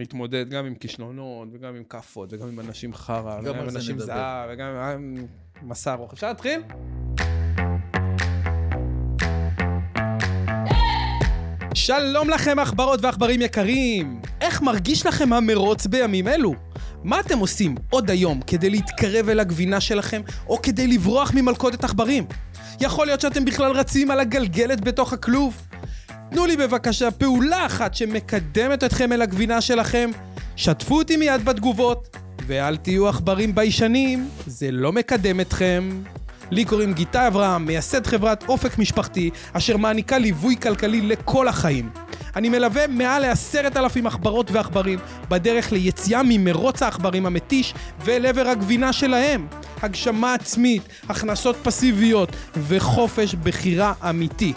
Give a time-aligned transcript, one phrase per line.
[0.00, 3.98] מתמודד גם עם כישלונות, וגם עם כאפות, וגם עם אנשים חרא, גם וגם עם אנשים.
[3.98, 5.26] זהב, וגם עם
[5.62, 6.12] מסע ארוך.
[6.12, 6.60] אפשר להתחיל?
[11.74, 14.20] שלום לכם עכברות ועכברים יקרים!
[14.40, 16.54] איך מרגיש לכם המרוץ בימים אלו?
[17.04, 22.26] מה אתם עושים עוד היום כדי להתקרב אל הגבינה שלכם, או כדי לברוח ממלכודת עכברים?
[22.80, 25.69] יכול להיות שאתם בכלל רצים על הגלגלת בתוך הכלוב?
[26.30, 30.10] תנו לי בבקשה פעולה אחת שמקדמת אתכם אל הגבינה שלכם,
[30.56, 32.16] שתפו אותי מיד בתגובות,
[32.46, 36.02] ואל תהיו עכברים ביישנים, זה לא מקדם אתכם.
[36.50, 41.90] לי קוראים גיטה אברהם, מייסד חברת אופק משפחתי, אשר מעניקה ליווי כלכלי לכל החיים.
[42.36, 48.92] אני מלווה מעל לעשרת אלפים עכברות ועכברים בדרך ליציאה ממרוץ העכברים המתיש ואל עבר הגבינה
[48.92, 49.46] שלהם.
[49.82, 52.36] הגשמה עצמית, הכנסות פסיביות
[52.68, 54.52] וחופש בחירה אמיתי.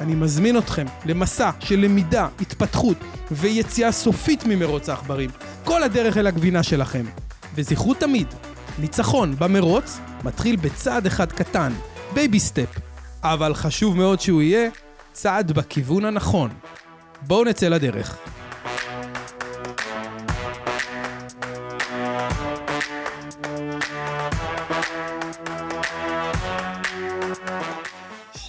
[0.00, 2.96] אני מזמין אתכם למסע של למידה, התפתחות
[3.30, 5.30] ויציאה סופית ממרוץ העכברים.
[5.64, 7.04] כל הדרך אל הגבינה שלכם.
[7.54, 8.26] וזכרו תמיד,
[8.78, 11.72] ניצחון במרוץ מתחיל בצעד אחד קטן,
[12.14, 12.78] baby step.
[13.22, 14.70] אבל חשוב מאוד שהוא יהיה
[15.12, 16.50] צעד בכיוון הנכון.
[17.22, 18.16] בואו נצא לדרך.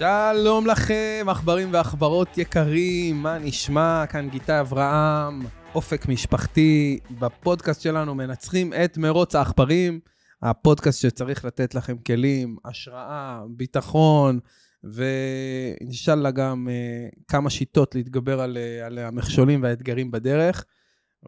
[0.02, 4.06] שלום לכם, עכברים ועכברות יקרים, מה נשמע?
[4.10, 5.42] כאן גיטה אברהם,
[5.76, 7.00] אופק משפחתי.
[7.20, 10.00] בפודקאסט שלנו מנצחים את מרוץ העכברים,
[10.42, 14.40] הפודקאסט שצריך לתת לכם כלים, השראה, ביטחון,
[14.84, 20.66] ואינשאללה גם אה, כמה שיטות להתגבר על, אה, על המכשולים והאתגרים בדרך.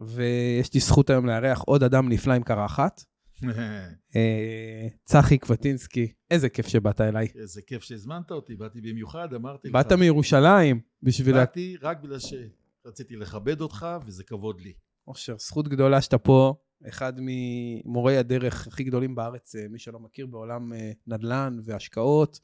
[0.02, 3.04] ויש לי זכות היום לארח עוד אדם נפלא עם קרחת.
[4.16, 7.28] אה, צחי קבטינסקי, איזה כיף שבאת אליי.
[7.34, 9.74] איזה כיף שהזמנת אותי, באתי במיוחד, אמרתי לך.
[9.74, 11.34] באת מירושלים בשביל...
[11.34, 14.72] באתי רק בגלל שרציתי לכבד אותך, וזה כבוד לי.
[15.08, 16.54] אושר, זכות גדולה שאתה פה,
[16.88, 22.40] אחד ממורי הדרך הכי גדולים בארץ, אה, מי שלא מכיר, בעולם אה, נדל"ן והשקעות.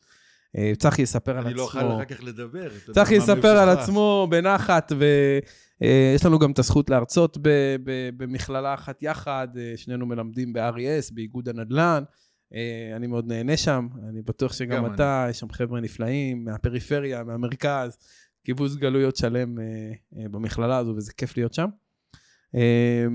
[0.56, 1.80] אה, צחי יספר על אני לא עצמו.
[1.80, 2.68] אוכל אחר כך לדבר.
[2.92, 3.68] צחי יספר על.
[3.68, 4.92] עצמו בנחת,
[5.80, 7.38] ויש לנו גם את הזכות להרצות
[8.16, 12.02] במכללה אחת יחד, אה, שנינו מלמדים ב-RES, באיגוד הנדל"ן.
[12.54, 17.24] אה, אני מאוד נהנה שם, אני בטוח שגם גם אתה, יש שם חבר'ה נפלאים, מהפריפריה,
[17.24, 17.96] מהמרכז,
[18.44, 19.64] קיבוץ גלויות שלם אה,
[20.16, 21.68] אה, במכללה הזו, וזה כיף להיות שם.
[22.54, 23.06] אה,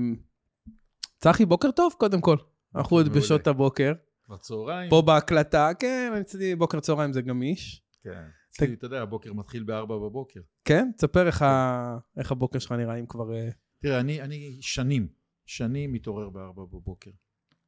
[1.18, 2.36] צחי, בוקר טוב, קודם כל.
[2.74, 3.08] אנחנו עוד.
[3.08, 3.92] בשעות הבוקר.
[4.28, 4.90] בצהריים.
[4.90, 7.82] פה בהקלטה, כן, אצלי בוקר צהריים זה גמיש.
[8.02, 8.24] כן.
[8.50, 10.40] אצלי, אתה יודע, הבוקר מתחיל בארבע בבוקר.
[10.64, 10.90] כן?
[10.96, 11.98] תספר איך, ה...
[12.16, 13.34] איך הבוקר שלך נראה, אם כבר...
[13.34, 13.48] אה,
[13.82, 15.08] תראה, אני, אני שנים,
[15.46, 17.10] שנים מתעורר בארבע בבוקר.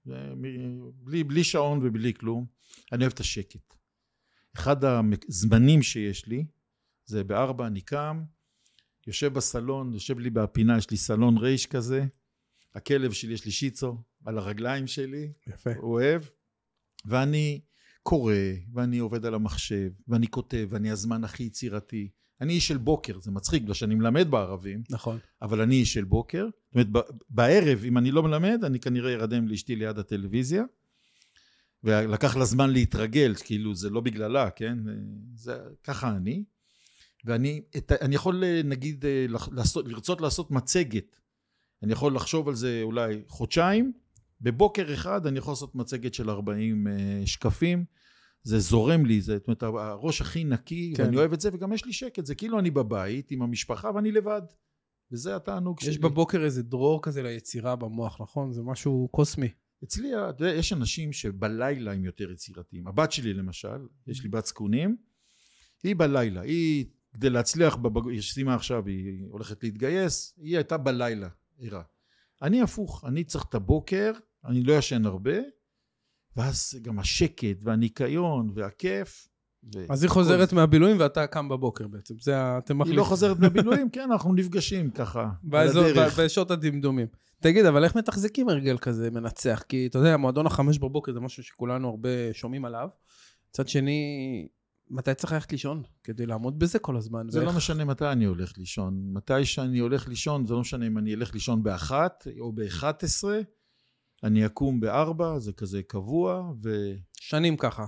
[0.05, 2.47] זה מ- בלי, בלי שעון ובלי כלום.
[2.93, 3.75] אני אוהב את השקט.
[4.57, 4.77] אחד
[5.29, 6.47] הזמנים שיש לי,
[7.05, 8.23] זה בארבע, אני קם,
[9.07, 12.05] יושב בסלון, יושב לי בפינה, יש לי סלון רייש כזה,
[12.75, 15.71] הכלב שלי, יש לי שיצו, על הרגליים שלי, יפה.
[15.77, 16.23] הוא אוהב,
[17.07, 17.61] ואני
[18.03, 18.35] קורא,
[18.75, 22.09] ואני עובד על המחשב, ואני כותב, ואני הזמן הכי יצירתי.
[22.41, 25.19] אני איש של בוקר, זה מצחיק, בגלל שאני מלמד בערבים, נכון.
[25.43, 26.47] אבל אני איש של בוקר.
[26.47, 30.65] זאת אומרת, ב- בערב, אם אני לא מלמד, אני כנראה ארדם לאשתי ליד הטלוויזיה,
[31.85, 34.79] ולקח לה זמן להתרגל, כאילו זה לא בגללה, כן?
[35.35, 36.45] זה, ככה אני.
[37.25, 41.17] ואני את, אני יכול נגיד אה, לעשות, לרצות לעשות מצגת.
[41.83, 43.93] אני יכול לחשוב על זה אולי חודשיים,
[44.41, 47.85] בבוקר אחד אני יכול לעשות מצגת של 40 אה, שקפים.
[48.43, 50.97] זה זורם לי, זה, זאת אומרת, הראש הכי נקי, כן.
[50.97, 51.05] כן.
[51.07, 54.13] ואני אוהב את זה, וגם יש לי שקט, זה כאילו אני בבית עם המשפחה ואני
[54.13, 54.43] לבד.
[55.13, 55.91] וזה התענוג שלי.
[55.91, 58.53] יש בבוקר איזה דרור כזה ליצירה במוח, נכון?
[58.53, 59.49] זה משהו קוסמי.
[59.85, 62.87] אצלי, אתה יודע, יש אנשים שבלילה הם יותר יצירתיים.
[62.87, 64.97] הבת שלי למשל, יש לי בת זקונים,
[65.83, 68.09] היא בלילה, היא, כדי להצליח, בבג...
[68.09, 71.29] היא סיימה עכשיו, היא הולכת להתגייס, היא הייתה בלילה
[71.61, 71.83] ערה.
[72.43, 74.13] אני הפוך, אני צריך את הבוקר,
[74.45, 75.37] אני לא ישן הרבה,
[76.37, 79.29] ואז גם השקט והניקיון והכיף.
[79.75, 80.53] ו- אז היא חוזרת.
[80.53, 82.15] מהבילויים ואתה קם בבוקר בעצם.
[82.21, 82.59] זה.
[82.59, 82.99] אתם היא מחליפים.
[82.99, 86.19] לא חוזרת מהבילויים, כן, אנחנו נפגשים ככה, על באזור, הדרך.
[86.19, 87.07] ב- בשעות הדמדומים.
[87.41, 89.63] תגיד, אבל איך מתחזקים הרגל כזה מנצח?
[89.69, 92.89] כי אתה יודע, מועדון החמש בבוקר זה משהו שכולנו הרבה שומעים עליו.
[93.51, 94.01] מצד שני,
[94.91, 95.83] מתי צריך ללכת לישון?
[96.05, 97.31] כדי לעמוד בזה כל הזמן.
[97.31, 99.01] זה ואיך- לא משנה מתי אני הולך לישון.
[99.13, 103.41] מתי שאני הולך לישון, זה לא משנה אם אני אלך לישון באחת או באחת עשרה,
[104.25, 107.87] אני אקום בארבע, זה כזה קבוע, וכן, שנים ככה.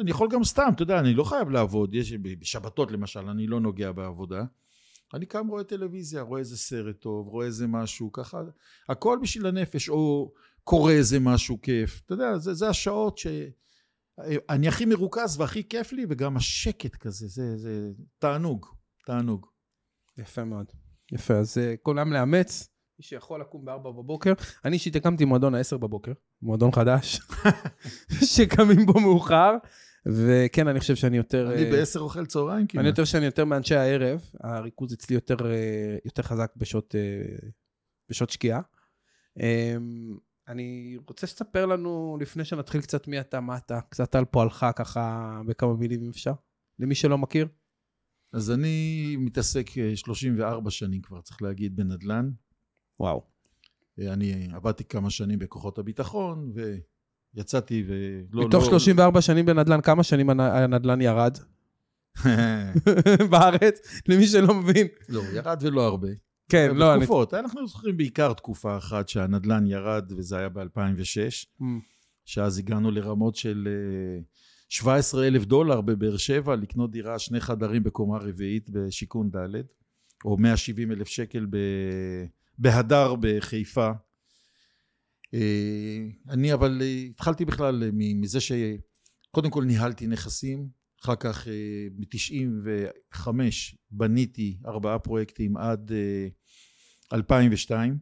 [0.00, 3.60] אני יכול גם סתם, אתה יודע, אני לא חייב לעבוד, יש, בשבתות למשל, אני לא
[3.60, 4.44] נוגע בעבודה.
[5.14, 8.42] אני קם, רואה טלוויזיה, רואה איזה סרט טוב, רואה איזה משהו, ככה,
[8.88, 10.32] הכל בשביל הנפש, או
[10.64, 12.02] קורא איזה משהו כיף.
[12.06, 13.26] אתה יודע, זה, זה השעות ש...
[14.48, 18.66] אני הכי מרוכז והכי כיף לי, וגם השקט כזה, זה, זה תענוג,
[19.06, 19.46] תענוג.
[20.18, 20.66] יפה מאוד.
[21.12, 22.68] יפה, אז אה, כולם לאמץ,
[22.98, 24.32] מי שיכול לקום ב-4 בבוקר.
[24.64, 26.12] אני אישית הקמתי מועדון ה-10 בבוקר,
[26.42, 27.20] מועדון חדש,
[28.34, 29.56] שקמים בו מאוחר,
[30.06, 31.52] וכן, אני חושב שאני יותר...
[31.52, 32.80] אני אה, בעשר אוכל צהריים כמעט.
[32.80, 36.94] אני יותר שאני יותר מאנשי הערב, הריכוז אצלי יותר, אה, יותר חזק בשעות,
[38.10, 38.60] בשעות שקיעה.
[40.48, 44.66] אה, אני רוצה שתספר לנו, לפני שנתחיל קצת מי אתה, מה אתה, קצת על פועלך
[44.76, 46.32] ככה בכמה מילים אם אפשר,
[46.78, 47.48] למי שלא מכיר.
[48.32, 52.30] אז אני מתעסק אה, 34 שנים כבר, צריך להגיד, בנדל"ן.
[53.00, 53.22] וואו.
[54.00, 56.52] אה, אני עבדתי כמה שנים בכוחות הביטחון,
[57.34, 58.46] ויצאתי ולא...
[58.48, 61.38] מתוך לא- 34 שנים בנדל"ן, כמה שנים הנ- הנדל"ן ירד
[63.30, 63.80] בארץ?
[64.08, 64.86] למי שלא מבין.
[65.08, 66.08] לא, ירד ולא הרבה.
[66.48, 67.00] כן, לא, אני...
[67.00, 71.64] בתקופות, אנחנו זוכרים בעיקר תקופה אחת שהנדל"ן ירד, וזה היה ב-2006, Mm,
[72.24, 74.22] שאז הגענו לרמות של אה,
[74.68, 79.62] 17 אלף דולר בבאר שבע, לקנות דירה שני חדרים בקומה רביעית בשיכון ד',
[80.24, 82.24] או 170 אלף שקל ב-
[82.58, 83.90] בהדר בחיפה.
[85.34, 85.98] אה,
[86.28, 90.68] אני אבל אה, התחלתי בכלל אה, מזה שקודם כל ניהלתי נכסים,
[91.04, 91.48] אחר כך
[91.96, 93.28] ב-95
[93.90, 96.28] בניתי ארבעה פרויקטים עד אה,
[97.12, 97.98] 2002.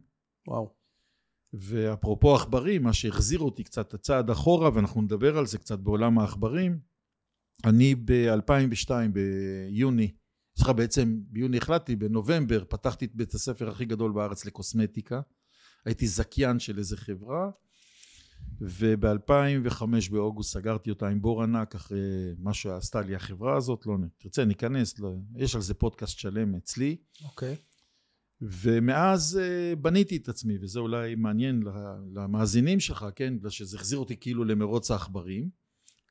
[0.47, 0.75] וואו.
[1.53, 6.79] ואפרופו עכברים, מה שהחזיר אותי קצת הצעד אחורה, ואנחנו נדבר על זה קצת בעולם העכברים,
[7.65, 10.11] אני ב-2002 ביוני,
[10.57, 15.21] סליחה בעצם ביוני החלטתי, בנובמבר פתחתי את בית הספר הכי גדול בארץ לקוסמטיקה,
[15.85, 17.49] הייתי זכיין של איזה חברה,
[18.61, 21.99] וב-2005 באוגוסט סגרתי אותה עם בור ענק אחרי
[22.37, 26.97] מה שעשתה לי החברה הזאת, לא תרצה ניכנס, לא, יש על זה פודקאסט שלם אצלי,
[27.25, 27.55] אוקיי.
[28.41, 31.63] ומאז אה, בניתי את עצמי, וזה אולי מעניין
[32.15, 33.37] למאזינים שלך, כן?
[33.37, 35.49] בגלל שזה החזיר אותי כאילו למרוץ העכברים.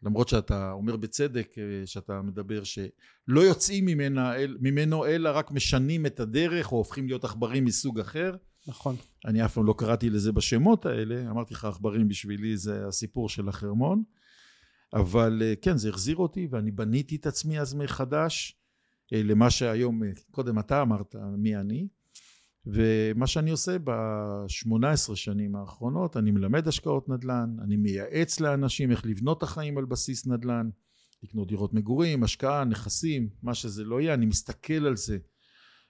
[0.03, 6.07] למרות שאתה אומר בצדק, אה, שאתה מדבר שלא יוצאים ממנה, אל- ממנו אלא רק משנים
[6.07, 8.35] את הדרך, או הופכים להיות עכברים מסוג אחר.
[8.67, 8.97] נכון.
[9.25, 13.49] אני אף פעם לא קראתי לזה בשמות האלה, אמרתי לך עכברים בשבילי זה הסיפור של
[13.49, 14.03] החרמון.
[14.95, 18.57] אבל אה, כן, זה החזיר אותי, ואני בניתי את עצמי אז מחדש,
[19.13, 21.89] אה, למה שהיום, אה, קודם אתה אמרת מי אני.
[22.67, 29.39] ומה שאני עושה ב-18 שנים האחרונות, אני מלמד השקעות נדל"ן, אני מייעץ לאנשים איך לבנות
[29.39, 30.69] את החיים על בסיס נדל"ן,
[31.23, 35.19] לקנות דירות מגורים, השקעה, נכסים, מה שזה לא יהיה, אני מסתכל על זה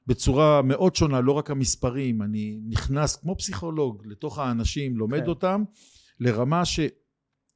[0.06, 5.28] בצורה מאוד שונה, לא רק המספרים, אני נכנס כמו פסיכולוג לתוך האנשים, לומד כן.
[5.28, 5.64] אותם,
[6.20, 6.88] לרמה שהם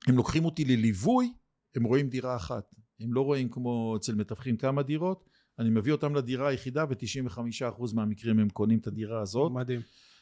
[0.08, 1.32] לוקחים אותי לליווי,
[1.76, 5.28] הם רואים דירה אחת, הם לא רואים כמו אצל מתווכים כמה דירות,
[5.58, 9.52] אני מביא אותם לדירה היחידה ו-95% מהמקרים הם קונים את הדירה הזאת.
[9.52, 9.80] מדהים.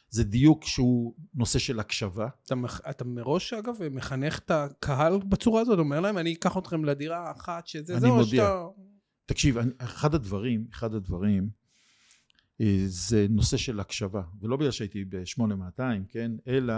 [0.09, 2.27] זה דיוק שהוא נושא של הקשבה.
[2.45, 2.55] אתה,
[2.89, 7.67] אתה מראש, אגב, מחנך את הקהל בצורה הזאת, אומר להם, אני אקח אתכם לדירה אחת
[7.67, 8.29] שזה, אני זה, או מודיע.
[8.29, 8.65] שאתה...
[9.25, 11.49] תקשיב, אני- אחד הדברים, אחד הדברים,
[12.87, 14.21] זה נושא של הקשבה.
[14.41, 16.31] ולא בגלל שהייתי ב-8200, כן?
[16.47, 16.73] אלא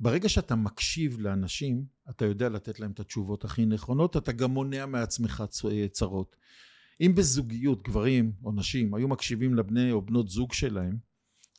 [0.00, 4.86] ברגע שאתה מקשיב לאנשים, אתה יודע לתת להם את התשובות הכי נכונות, אתה גם מונע
[4.86, 6.36] מעצמך אה, צרות.
[7.00, 10.96] אם בזוגיות גברים או נשים היו מקשיבים לבני או בנות זוג שלהם,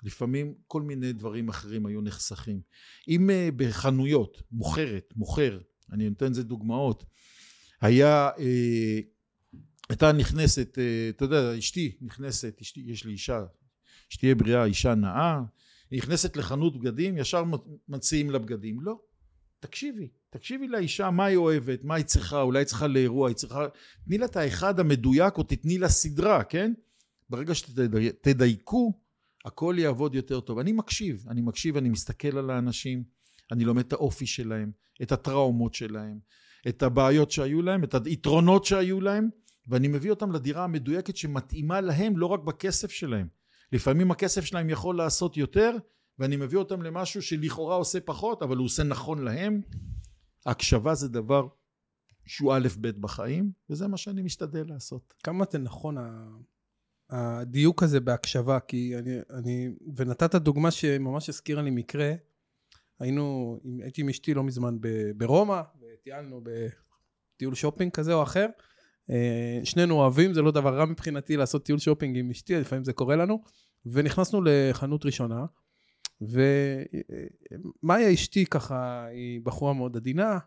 [0.03, 2.61] לפעמים כל מיני דברים אחרים היו נחסכים.
[3.07, 5.59] אם אה, בחנויות, מוכרת, מוכר,
[5.91, 7.05] אני נותן לזה דוגמאות,
[7.81, 8.99] היה, אה,
[9.89, 13.43] הייתה נכנסת, אה, אתה יודע, אשתי נכנסת, אשתי, יש לי אישה,
[14.09, 15.41] שתהיה בריאה, אישה נאה,
[15.91, 17.43] היא נכנסת לחנות בגדים, ישר
[17.89, 18.81] מציעים לה בגדים.
[18.81, 18.99] לא,
[19.59, 23.65] תקשיבי, תקשיבי לאישה מה היא אוהבת, מה היא צריכה, אולי היא צריכה לאירוע, היא צריכה...
[24.05, 26.73] תני לה את האחד המדויק או תתני לה סדרה, כן?
[27.29, 28.93] ברגע שתדייקו,
[29.45, 30.59] הכל יעבוד יותר טוב.
[30.59, 33.03] אני מקשיב, אני מקשיב, אני מסתכל על האנשים,
[33.51, 36.19] אני לומד את האופי שלהם, את הטראומות שלהם,
[36.67, 39.29] את הבעיות שהיו להם, את היתרונות שהיו להם,
[39.69, 43.27] ואני מביא אותם לדירה המדויקת שמתאימה להם לא רק בכסף שלהם.
[43.71, 45.75] לפעמים הכסף שלהם יכול לעשות יותר,
[46.19, 49.61] ואני מביא אותם למשהו שלכאורה עושה פחות, אבל הוא עושה נכון להם.
[50.45, 51.47] הקשבה זה דבר
[52.25, 55.13] שהוא א' ב' בחיים, וזה מה שאני משתדל לעשות.
[55.23, 55.97] כמה זה נכון
[57.09, 62.13] הדיוק הזה בהקשבה, כי אני, אני, ונתת דוגמה שממש הזכירה לי מקרה,
[62.99, 64.77] היינו, הייתי עם אשתי לא מזמן
[65.17, 68.47] ברומא, וטיילנו בטיול שופינג כזה או אחר,
[69.63, 73.15] שנינו אוהבים, זה לא דבר רע מבחינתי לעשות טיול שופינג עם אשתי, לפעמים זה קורה
[73.15, 73.43] לנו,
[73.85, 75.45] ונכנסנו לחנות ראשונה,
[76.21, 80.37] ומאיה אשתי ככה, היא בחורה מאוד עדינה,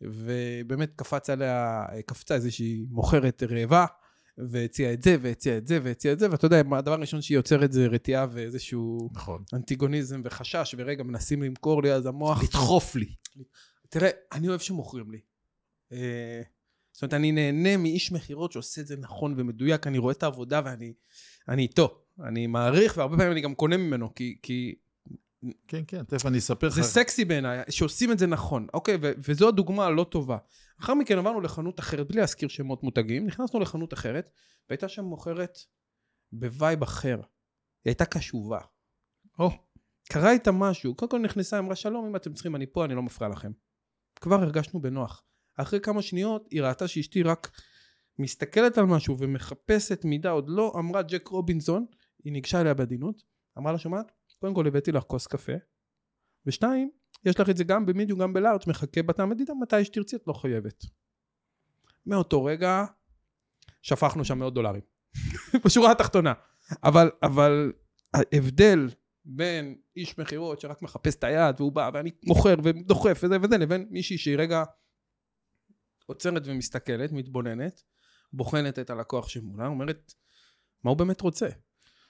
[0.00, 3.86] ובאמת קפץ עליה, קפצה איזושהי מוכרת רעבה,
[4.38, 7.72] והציעה את זה, והציעה את זה, והציעה את זה, ואתה יודע, הדבר הראשון שהיא יוצרת
[7.72, 9.42] זה רתיעה ואיזשהו נכון.
[9.54, 12.42] אנטיגוניזם וחשש, ורגע מנסים למכור לי, אז המוח...
[12.42, 13.14] לדחוף לי.
[13.88, 15.20] תראה, אני אוהב שמוכרים לי.
[16.92, 20.60] זאת אומרת, אני נהנה מאיש מכירות שעושה את זה נכון ומדויק, אני רואה את העבודה
[20.64, 20.92] ואני
[21.48, 21.98] אני איתו.
[22.20, 24.74] אני מעריך, והרבה פעמים אני גם קונה ממנו, כי, כי
[25.68, 26.74] כן, כן, תכף אני אספר לך.
[26.74, 28.96] זה סקסי בעיניי, שעושים את זה נכון, אוקיי?
[29.02, 30.38] ו- וזו הדוגמה הלא טובה.
[30.80, 34.30] לאחר מכן עברנו לחנות אחרת, בלי להזכיר שמות מותגים, נכנסנו לחנות אחרת,
[34.68, 35.58] והייתה שם מוכרת
[36.32, 37.16] ב vibe אחר.
[37.16, 38.58] היא הייתה קשובה.
[39.38, 39.50] או,
[40.08, 43.02] קרה איתה משהו, קודם כל נכנסה, אמרה שלום, אם אתם צריכים, אני פה, אני לא
[43.02, 43.52] מפריע לכם.
[44.20, 45.24] כבר הרגשנו בנוח.
[45.56, 47.50] אחרי כמה שניות, היא ראתה שאשתי רק
[48.18, 51.86] מסתכלת על משהו ומחפשת מידה, עוד לא אמרה ג'ק רובינזון,
[52.24, 53.22] היא ניגשה אליה בעדינות,
[53.58, 54.12] אמרה לה, שומעת?
[54.38, 55.52] קודם כל הבאתי לך כוס קפה,
[56.46, 56.90] ושתיים,
[57.24, 60.32] יש לך את זה גם במידיום, גם בלארג', מחכה בתא המדידה, מתי שתרצי את לא
[60.32, 60.84] חייבת.
[62.06, 62.84] מאותו רגע,
[63.82, 64.82] שפכנו שם מאות דולרים.
[65.64, 66.32] בשורה התחתונה.
[66.82, 67.72] אבל, אבל
[68.14, 68.88] ההבדל
[69.24, 73.86] בין איש מכירות שרק מחפש את היד והוא בא ואני מוכר ודוחף וזה וזה לבין
[73.90, 74.64] מישהי שהיא רגע
[76.06, 77.82] עוצרת ומסתכלת, מתבוננת,
[78.32, 80.12] בוחנת את הלקוח שמולה, אומרת
[80.84, 81.46] מה הוא באמת רוצה,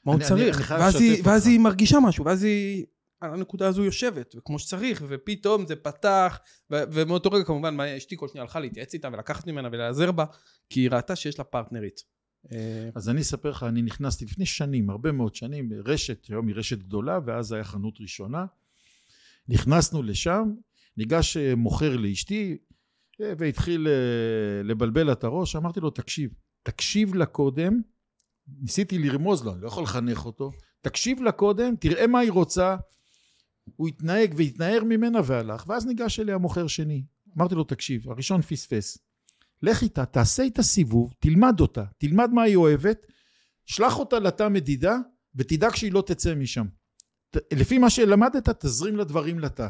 [0.04, 1.46] מה הוא אני- אני- צריך, אני ואז, היא, ואז.
[1.46, 2.87] היא מרגישה משהו, ואז היא
[3.20, 6.38] על הנקודה הזו יושבת, וכמו שצריך, ופתאום זה פתח,
[6.70, 10.25] ו- ומאותו רגע כמובן מה, אשתי כל שנייה הלכה להתייעץ איתה ולקחת ממנה ולהיעזר בה,
[10.70, 12.00] כי היא ראתה שיש לה פרטנרית.
[12.52, 16.56] אה, אז אני אספר לך, אני נכנסתי לפני שנים, הרבה מאוד שנים, רשת, היום היא
[16.56, 18.44] רשת גדולה, ואז היה חנות ראשונה.
[19.49, 20.54] נכנסנו לשם,
[20.96, 22.58] ניגש אה, מוכר לאשתי,
[23.38, 26.30] והתחיל אה, לבלבל את הראש, אמרתי לו, תקשיב,
[26.62, 27.80] תקשיב לה קודם,
[28.60, 32.76] ניסיתי לרמוז לו, אני לא יכול לחנך אותו, תקשיב לה קודם, תראה מה היא רוצה,
[33.76, 37.04] הוא התנהג והתנער ממנה והלך, ואז ניגש אליה מוכר שני.
[37.36, 38.98] אמרתי לו, תקשיב, הראשון פספס.
[39.62, 43.06] לך איתה, תעשה איתה סיבוב, תלמד אותה, תלמד מה היא אוהבת,
[43.66, 44.96] שלח אותה לתא מדידה,
[45.34, 46.66] ותדאג שהיא לא תצא משם.
[47.30, 49.68] ת- לפי מה שלמדת, תזרים לה דברים לתא.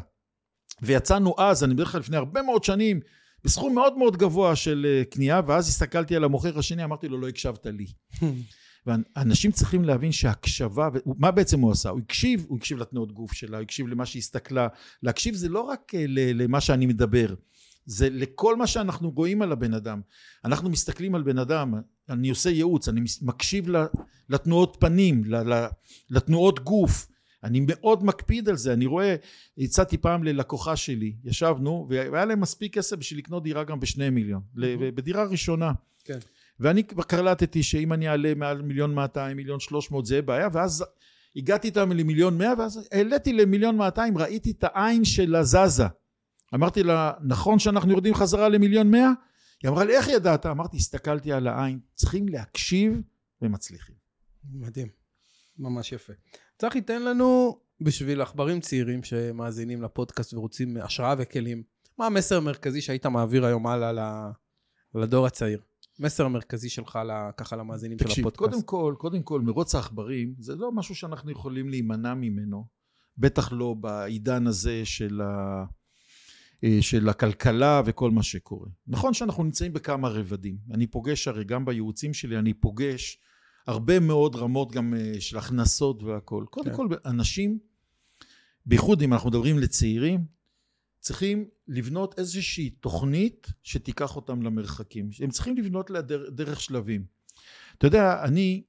[0.81, 2.99] ויצאנו אז, אני מדבר לך לפני הרבה מאוד שנים,
[3.43, 7.27] בסכום מאוד מאוד גבוה של אה, קנייה, ואז הסתכלתי על המוכר השני, אמרתי לו, לא
[7.27, 7.85] הקשבת לי.
[8.85, 11.89] ואנשים צריכים להבין שהקשבה, מה בעצם הוא עשה?
[11.89, 14.67] הוא הקשיב, הוא הקשיב לתנועות גוף שלה, הוא הקשיב למה שהיא הסתכלה.
[15.03, 17.27] להקשיב זה לא רק אה, למה שאני מדבר,
[17.85, 20.01] זה לכל מה שאנחנו רואים על הבן אדם.
[20.45, 21.73] אנחנו מסתכלים על בן אדם,
[22.09, 23.65] אני עושה ייעוץ, אני מקשיב
[24.29, 25.23] לתנועות פנים,
[26.09, 27.07] לתנועות גוף.
[27.43, 29.15] אני מאוד מקפיד על זה, אני רואה,
[29.57, 34.41] הצעתי פעם ללקוחה שלי, ישבנו, והיה להם מספיק כסף בשביל לקנות דירה גם בשני מיליון,
[34.55, 35.71] ל- בדירה ראשונה.
[36.03, 36.19] כן.
[36.59, 40.85] ואני כבר קלטתי שאם אני אעלה מעל מיליון 200, מיליון 300 זה בעיה, ואז
[41.35, 45.83] הגעתי איתם למיליון 100, ואז העליתי למיליון 200, ראיתי את העין שלה זזה.
[46.53, 49.11] אמרתי לה, נכון שאנחנו יורדים חזרה למיליון 100?
[49.63, 50.45] היא אמרה לי, איך ידעת?
[50.45, 53.01] אמרתי, הסתכלתי על העין, צריכים להקשיב
[53.41, 53.95] ומצליחים.
[54.53, 54.87] מדהים,
[55.57, 56.13] ממש יפה.
[56.57, 61.63] צחי, תן לנו, בשביל עכברים צעירים שמאזינים לפודקאסט ורוצים השראה וכלים,
[61.97, 64.31] מה המסר המרכזי שהיית מעביר היום הלאה
[64.95, 65.61] לדור הצעיר?
[65.99, 66.99] מסר המרכזי שלך
[67.37, 68.51] ככה למאזינים של תקשיב, הפודקאסט.
[68.51, 72.65] קודם כל, קודם כל, מרוץ העכברים זה לא משהו שאנחנו יכולים להימנע ממנו,
[73.17, 75.65] בטח לא בעידן הזה של, ה...
[76.63, 78.69] אה, של הכלכלה וכל מה שקורה.
[78.87, 80.57] נכון שאנחנו נמצאים בכמה רבדים.
[80.71, 83.17] אני פוגש הרי גם בייעוצים שלי, אני פוגש
[83.67, 86.45] הרבה מאוד רמות גם אה, של הכנסות והכל.
[86.49, 86.75] קודם כן.
[86.75, 87.59] כל, אנשים,
[88.65, 90.25] בייחוד אם אנחנו מדברים לצעירים,
[90.99, 95.09] צריכים לבנות איזושהי תוכנית שתיקח אותם למרחקים.
[95.19, 97.05] הם צריכים לבנות לה דר, דרך שלבים.
[97.77, 98.63] אתה יודע, אני,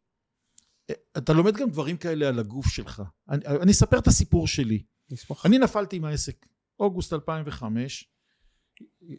[1.18, 3.02] אתה לומד גם דברים כאלה על הגוף שלך.
[3.28, 4.82] אני, אני אספר את הסיפור שלי.
[5.10, 5.46] נשמח.
[5.46, 6.46] אני נפלתי מהעסק,
[6.80, 8.13] אוגוסט 2005,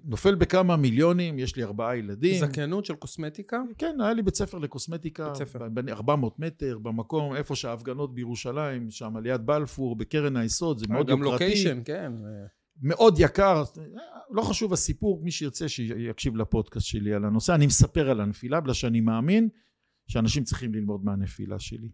[0.03, 2.45] נופל בכמה מיליונים, יש לי ארבעה ילדים.
[2.45, 3.61] זכיינות של קוסמטיקה?
[3.77, 5.59] כן, היה לי בית ספר לקוסמטיקה, בית ספר.
[5.73, 11.23] ב- 400 מטר, במקום, איפה שההפגנות בירושלים, שם ליד בלפור, בקרן היסוד, זה מאוד גם
[11.23, 11.43] יוקרתי.
[11.43, 12.11] לוקיישן, כן.
[12.25, 12.45] אה,
[12.81, 13.63] מאוד יקר,
[14.31, 18.73] לא חשוב הסיפור, מי שירצה שיקשיב לפודקאסט שלי על הנושא, אני מספר על הנפילה בגלל
[18.73, 19.49] שאני מאמין
[20.07, 21.89] שאנשים צריכים ללמוד מהנפילה שלי.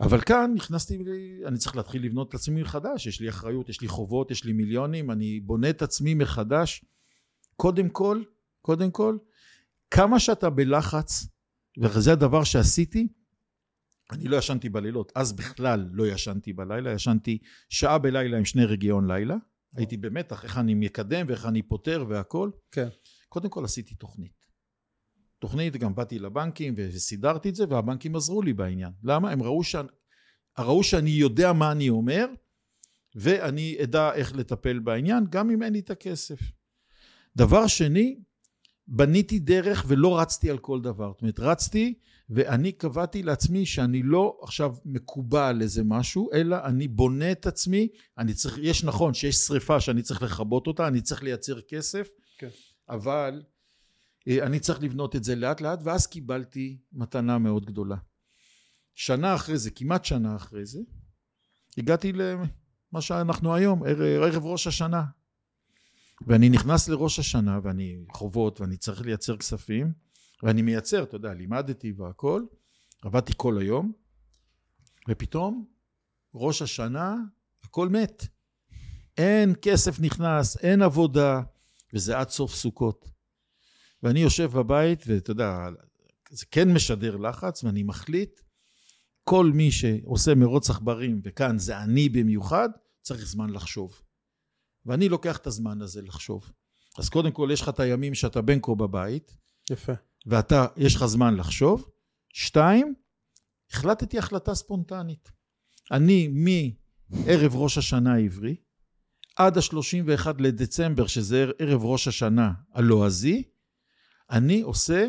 [0.00, 0.98] אבל כאן נכנסתי,
[1.46, 4.52] אני צריך להתחיל לבנות את עצמי מחדש, יש לי אחריות, יש לי חובות, יש לי
[4.52, 6.84] מיליונים, אני בונה את עצמי מחדש.
[7.56, 8.22] קודם כל,
[8.62, 9.18] קודם כל,
[9.90, 11.26] כמה שאתה בלחץ,
[11.78, 13.08] וזה הדבר שעשיתי,
[14.10, 17.38] אני לא ישנתי בלילות, אז בכלל לא ישנתי בלילה, ישנתי
[17.68, 19.36] שעה בלילה עם שני רגיעון לילה,
[19.76, 22.50] הייתי במתח איך אני מקדם ואיך אני פותר והכל.
[22.72, 22.88] כן.
[23.28, 24.37] קודם כל עשיתי תוכנית.
[25.38, 28.92] תוכנית, גם באתי לבנקים וסידרתי את זה והבנקים עזרו לי בעניין.
[29.04, 29.30] למה?
[29.30, 29.88] הם ראו, שאני,
[30.58, 32.26] ראו שאני יודע מה אני אומר
[33.14, 36.38] ואני אדע איך לטפל בעניין גם אם אין לי את הכסף.
[37.36, 38.20] דבר שני,
[38.88, 41.12] בניתי דרך ולא רצתי על כל דבר.
[41.12, 41.94] זאת אומרת, רצתי
[42.30, 47.88] ואני קבעתי לעצמי שאני לא עכשיו מקובע על איזה משהו, אלא אני בונה את עצמי,
[48.18, 52.48] אני צריך, יש נכון שיש שריפה שאני צריך לכבות אותה, אני צריך לייצר כסף, כן.
[52.88, 53.42] אבל
[54.28, 57.96] אני צריך לבנות את זה לאט לאט, ואז קיבלתי מתנה מאוד גדולה.
[58.94, 60.80] שנה אחרי זה, כמעט שנה אחרי זה,
[61.78, 62.12] הגעתי
[62.92, 63.82] מה שאנחנו היום,
[64.22, 65.04] ערב ראש השנה.
[66.26, 69.92] ואני נכנס לראש השנה, ואני חובות, ואני צריך לייצר כספים,
[70.42, 72.42] ואני מייצר, אתה יודע, לימדתי והכל,
[73.02, 73.92] עבדתי כל היום,
[75.08, 75.66] ופתאום,
[76.34, 77.16] ראש השנה,
[77.64, 78.26] הכל מת.
[79.18, 81.42] אין כסף נכנס, אין עבודה,
[81.94, 83.17] וזה עד סוף סוכות.
[84.02, 85.68] ואני יושב בבית, ואתה יודע,
[86.30, 88.40] זה כן משדר לחץ, ואני מחליט,
[89.24, 92.68] כל מי שעושה מרוץ עכברים, וכאן זה אני במיוחד,
[93.02, 94.02] צריך זמן לחשוב.
[94.86, 96.52] ואני לוקח את הזמן הזה לחשוב.
[96.98, 99.36] אז קודם כל, יש לך את הימים שאתה בין כה בבית,
[99.70, 99.92] יפה.
[100.26, 101.88] ואתה, יש לך זמן לחשוב.
[102.32, 102.94] שתיים,
[103.70, 105.30] החלטתי החלטה ספונטנית.
[105.92, 108.56] אני מערב ראש השנה העברי,
[109.36, 113.42] עד ה-31 לדצמבר, שזה ערב ראש השנה הלועזי,
[114.30, 115.06] אני עושה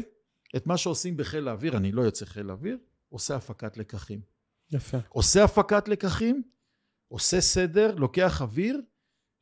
[0.56, 2.78] את מה שעושים בחיל האוויר, אני לא יוצא חיל האוויר,
[3.10, 4.22] עושה הפקת לקחים.
[4.72, 4.98] יפה.
[5.10, 6.44] עושה הפקת לקחים,
[7.08, 8.82] עושה סדר, לוקח אוויר,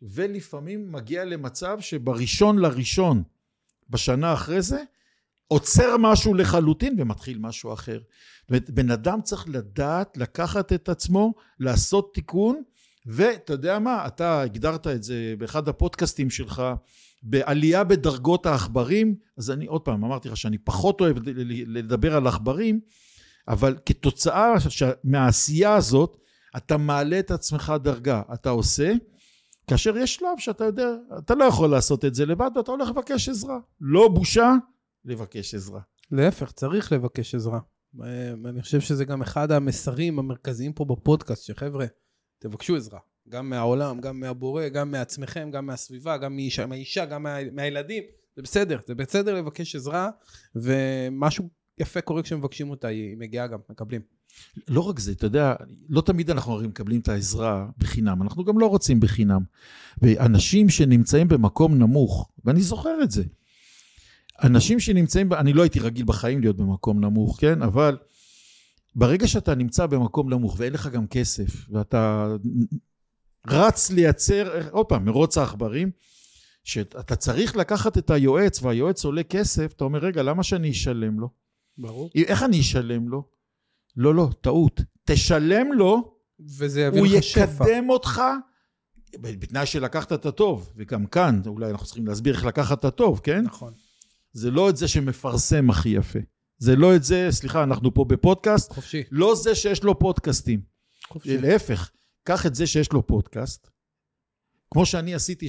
[0.01, 3.24] ולפעמים מגיע למצב שבראשון לראשון,
[3.89, 4.84] בשנה אחרי זה,
[5.48, 8.00] עוצר משהו לחלוטין ומתחיל משהו אחר.
[8.41, 12.63] זאת אומרת, בן אדם צריך לדעת לקחת את עצמו, לעשות תיקון,
[13.05, 16.63] ואתה יודע מה, אתה הגדרת את זה באחד הפודקאסטים שלך,
[17.24, 21.17] בעלייה בדרגות העכברים, אז אני עוד פעם אמרתי לך שאני פחות אוהב
[21.67, 22.79] לדבר על עכברים,
[23.47, 24.53] אבל כתוצאה
[25.03, 26.17] מהעשייה הזאת,
[26.57, 28.93] אתה מעלה את עצמך דרגה, אתה עושה,
[29.67, 33.29] כאשר יש שלב שאתה יודע, אתה לא יכול לעשות את זה לבד ואתה הולך לבקש
[33.29, 33.59] עזרה.
[33.81, 34.53] לא בושה
[35.05, 35.81] לבקש עזרה.
[36.12, 37.59] להפך, צריך לבקש עזרה.
[38.45, 41.86] אני חושב שזה גם אחד המסרים המרכזיים פה בפודקאסט, שחבר'ה,
[42.39, 43.00] תבקשו עזרה.
[43.29, 48.03] גם מהעולם, גם מהבורא, גם מעצמכם, גם מהסביבה, גם מאישה, מהאישה גם מה, מהילדים.
[48.36, 50.10] זה בסדר, זה בסדר לבקש עזרה,
[50.55, 54.01] ומשהו יפה קורה כשמבקשים אותה, היא מגיעה גם, מקבלים.
[54.67, 55.55] לא רק זה, אתה יודע,
[55.89, 59.41] לא תמיד אנחנו הרי מקבלים את העזרה בחינם, אנחנו גם לא רוצים בחינם.
[60.01, 63.23] ואנשים שנמצאים במקום נמוך, ואני זוכר את זה,
[64.43, 67.62] אנשים שנמצאים, אני לא הייתי רגיל בחיים להיות במקום נמוך, כן?
[67.62, 67.97] אבל
[68.95, 72.28] ברגע שאתה נמצא במקום נמוך ואין לך גם כסף, ואתה
[73.49, 75.91] רץ לייצר, עוד פעם, מרוץ העכברים,
[76.63, 81.29] שאתה צריך לקחת את היועץ והיועץ עולה כסף, אתה אומר, רגע, למה שאני אשלם לו?
[81.77, 82.10] ברור.
[82.15, 83.23] איך אני אשלם לו?
[83.95, 84.81] לא, לא, טעות.
[85.05, 87.63] תשלם לו, וזה יביא לך שפע.
[87.63, 88.21] הוא יקדם אותך,
[89.21, 93.43] בתנאי שלקחת את הטוב, וגם כאן, אולי אנחנו צריכים להסביר איך לקחת את הטוב, כן?
[93.43, 93.73] נכון.
[94.33, 96.19] זה לא את זה שמפרסם הכי יפה.
[96.57, 98.71] זה לא את זה, סליחה, אנחנו פה בפודקאסט.
[98.73, 99.03] חופשי.
[99.12, 100.62] לא זה שיש לו פודקאסטים.
[101.07, 101.38] חופשי.
[101.38, 101.91] להפך,
[102.28, 103.70] קח את זה שיש לו פודקאסט,
[104.72, 105.48] כמו שאני עשיתי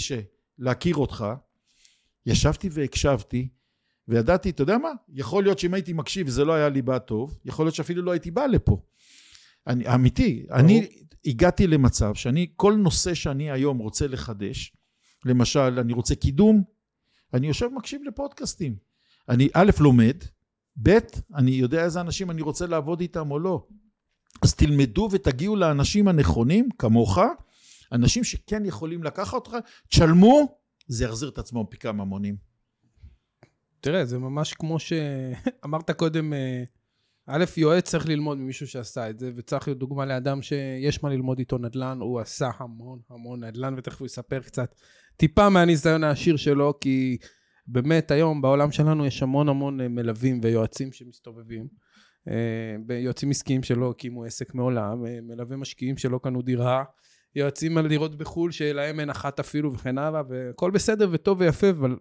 [0.58, 1.24] להכיר אותך,
[2.26, 3.48] ישבתי והקשבתי,
[4.08, 4.88] וידעתי, אתה יודע מה?
[5.08, 8.10] יכול להיות שאם הייתי מקשיב וזה לא היה לי בא טוב, יכול להיות שאפילו לא
[8.10, 8.82] הייתי בא לפה.
[9.66, 10.46] אני, אמיתי.
[10.50, 10.88] אני
[11.24, 14.72] הגעתי למצב שאני, כל נושא שאני היום רוצה לחדש,
[15.24, 16.64] למשל, אני רוצה קידום,
[17.34, 18.76] אני יושב ומקשיב לפודקאסטים.
[19.28, 20.16] אני א', לומד,
[20.82, 20.98] ב',
[21.34, 23.66] אני יודע איזה אנשים אני רוצה לעבוד איתם או לא.
[24.42, 27.18] אז תלמדו ותגיעו לאנשים הנכונים, כמוך,
[27.92, 29.56] אנשים שכן יכולים לקחת אותך,
[29.88, 32.36] תשלמו, זה יחזיר את עצמו פי כמה מונים.
[33.80, 36.62] תראה, זה ממש כמו שאמרת קודם, אה,
[37.26, 41.38] א', יועץ צריך ללמוד ממישהו שעשה את זה, וצריך להיות דוגמה לאדם שיש מה ללמוד
[41.38, 44.74] איתו נדל"ן, הוא עשה המון המון נדל"ן, ותכף הוא יספר קצת
[45.16, 47.16] טיפה מהניסיון העשיר שלו, כי
[47.66, 51.68] באמת היום בעולם שלנו יש המון המון אה, מלווים ויועצים שמסתובבים.
[52.28, 56.84] אה, יועצים עסקיים שלא הקימו עסק מעולם, מלווי משקיעים שלא קנו דירה,
[57.34, 61.96] יועצים על דירות בחו"ל שלהם אין אחת אפילו וכן הלאה, והכל בסדר וטוב ויפה, אבל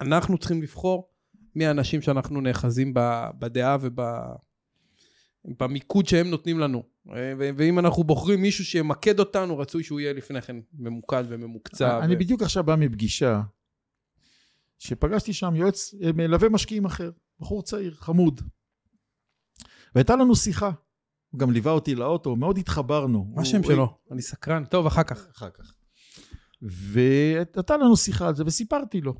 [0.00, 1.08] אנחנו צריכים לבחור
[1.54, 2.94] מי האנשים שאנחנו נאחזים
[3.38, 3.76] בדעה
[5.44, 6.82] ובמיקוד שהם נותנים לנו.
[7.56, 12.04] ואם אנחנו בוחרים מישהו שימקד אותנו, רצוי שהוא יהיה לפני כן ממוקד וממוקצע.
[12.04, 12.18] אני ו...
[12.18, 13.42] בדיוק עכשיו בא מפגישה,
[14.78, 18.40] שפגשתי שם יועץ, מלווה משקיעים אחר, בחור צעיר, חמוד.
[19.94, 20.70] והייתה לנו שיחה.
[21.30, 23.32] הוא גם ליווה אותי לאוטו, מאוד התחברנו.
[23.34, 23.98] מה השם שלו?
[24.10, 24.64] אני סקרן.
[24.64, 25.28] טוב, אחר כך.
[25.36, 25.74] אחר כך.
[26.62, 29.14] והייתה לנו שיחה על זה, וסיפרתי לו.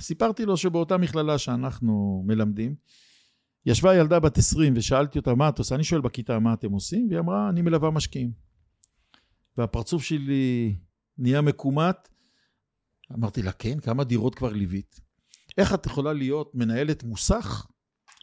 [0.00, 2.74] סיפרתי לו שבאותה מכללה שאנחנו מלמדים,
[3.66, 7.06] ישבה ילדה בת 20 ושאלתי אותה מה את עושה, אני שואל בכיתה מה אתם עושים,
[7.08, 8.32] והיא אמרה אני מלווה משקיעים.
[9.56, 10.76] והפרצוף שלי
[11.18, 12.08] נהיה מקומט,
[13.14, 15.00] אמרתי לה כן, כמה דירות כבר ליווית?
[15.58, 17.66] איך את יכולה להיות מנהלת מוסך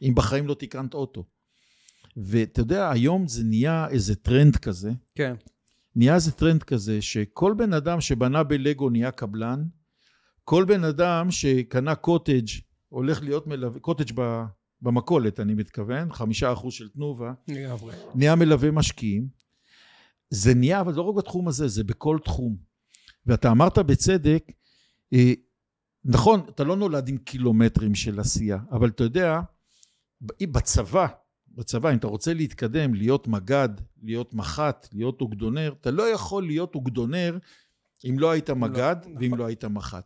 [0.02, 1.24] אם בחיים לא תיקנת אוטו?
[2.16, 4.92] ואתה יודע, היום זה נהיה איזה טרנד כזה.
[5.14, 5.34] כן.
[5.96, 9.64] נהיה איזה טרנד כזה, שכל בן אדם שבנה בלגו נהיה קבלן,
[10.44, 12.46] כל בן אדם שקנה קוטג'
[12.88, 14.20] הולך להיות מלווה, קוטג'
[14.82, 17.32] במכולת אני מתכוון, חמישה אחוז של תנובה,
[18.14, 19.28] נהיה מלווה משקיעים.
[20.30, 22.56] זה נהיה, אבל לא רק בתחום הזה, זה בכל תחום.
[23.26, 24.52] ואתה אמרת בצדק,
[25.12, 25.32] אה,
[26.04, 29.40] נכון, אתה לא נולד עם קילומטרים של עשייה, אבל אתה יודע,
[30.20, 31.06] בצבא,
[31.56, 33.68] בצבא, אם אתה רוצה להתקדם, להיות מג"ד,
[34.02, 37.38] להיות מח"ט, להיות אוגדונר, אתה לא יכול להיות אוגדונר
[38.08, 39.38] אם לא היית מג"ד לא, ואם נכון.
[39.38, 40.04] לא היית מח"ט.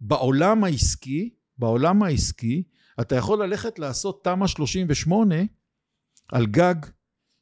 [0.00, 2.62] בעולם העסקי, בעולם העסקי,
[3.00, 5.34] אתה יכול ללכת לעשות תמ"א 38
[6.28, 6.74] על גג,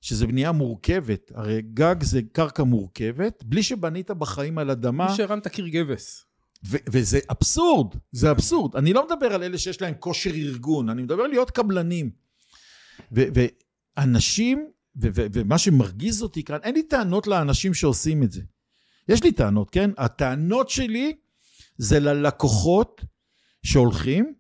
[0.00, 1.32] שזה בנייה מורכבת.
[1.34, 5.06] הרי גג זה קרקע מורכבת, בלי שבנית בחיים על אדמה.
[5.06, 6.24] בלי שהרמת קיר גבס.
[6.64, 8.76] וזה אבסורד, זה אבסורד.
[8.76, 12.23] אני לא מדבר על אלה שיש להם כושר ארגון, אני מדבר על להיות קבלנים.
[13.12, 18.42] ואנשים, ומה שמרגיז אותי כאן, אין לי טענות לאנשים שעושים את זה.
[19.08, 19.90] יש לי טענות, כן?
[19.98, 21.16] הטענות שלי
[21.78, 23.04] זה ללקוחות
[23.62, 24.34] שהולכים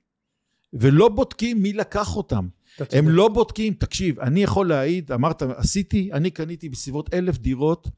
[0.72, 2.48] ולא בודקים מי לקח אותם.
[2.92, 7.88] הם לא בודקים, תקשיב, אני יכול להעיד, אמרת, עשיתי, אני קניתי בסביבות אלף דירות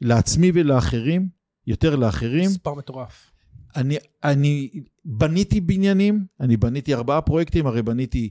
[0.00, 1.28] לעצמי ולאחרים,
[1.66, 2.44] יותר לאחרים.
[2.44, 3.30] מספר מטורף.
[3.76, 4.70] אני, אני
[5.04, 8.30] בניתי בניינים, אני בניתי ארבעה פרויקטים, הרי בניתי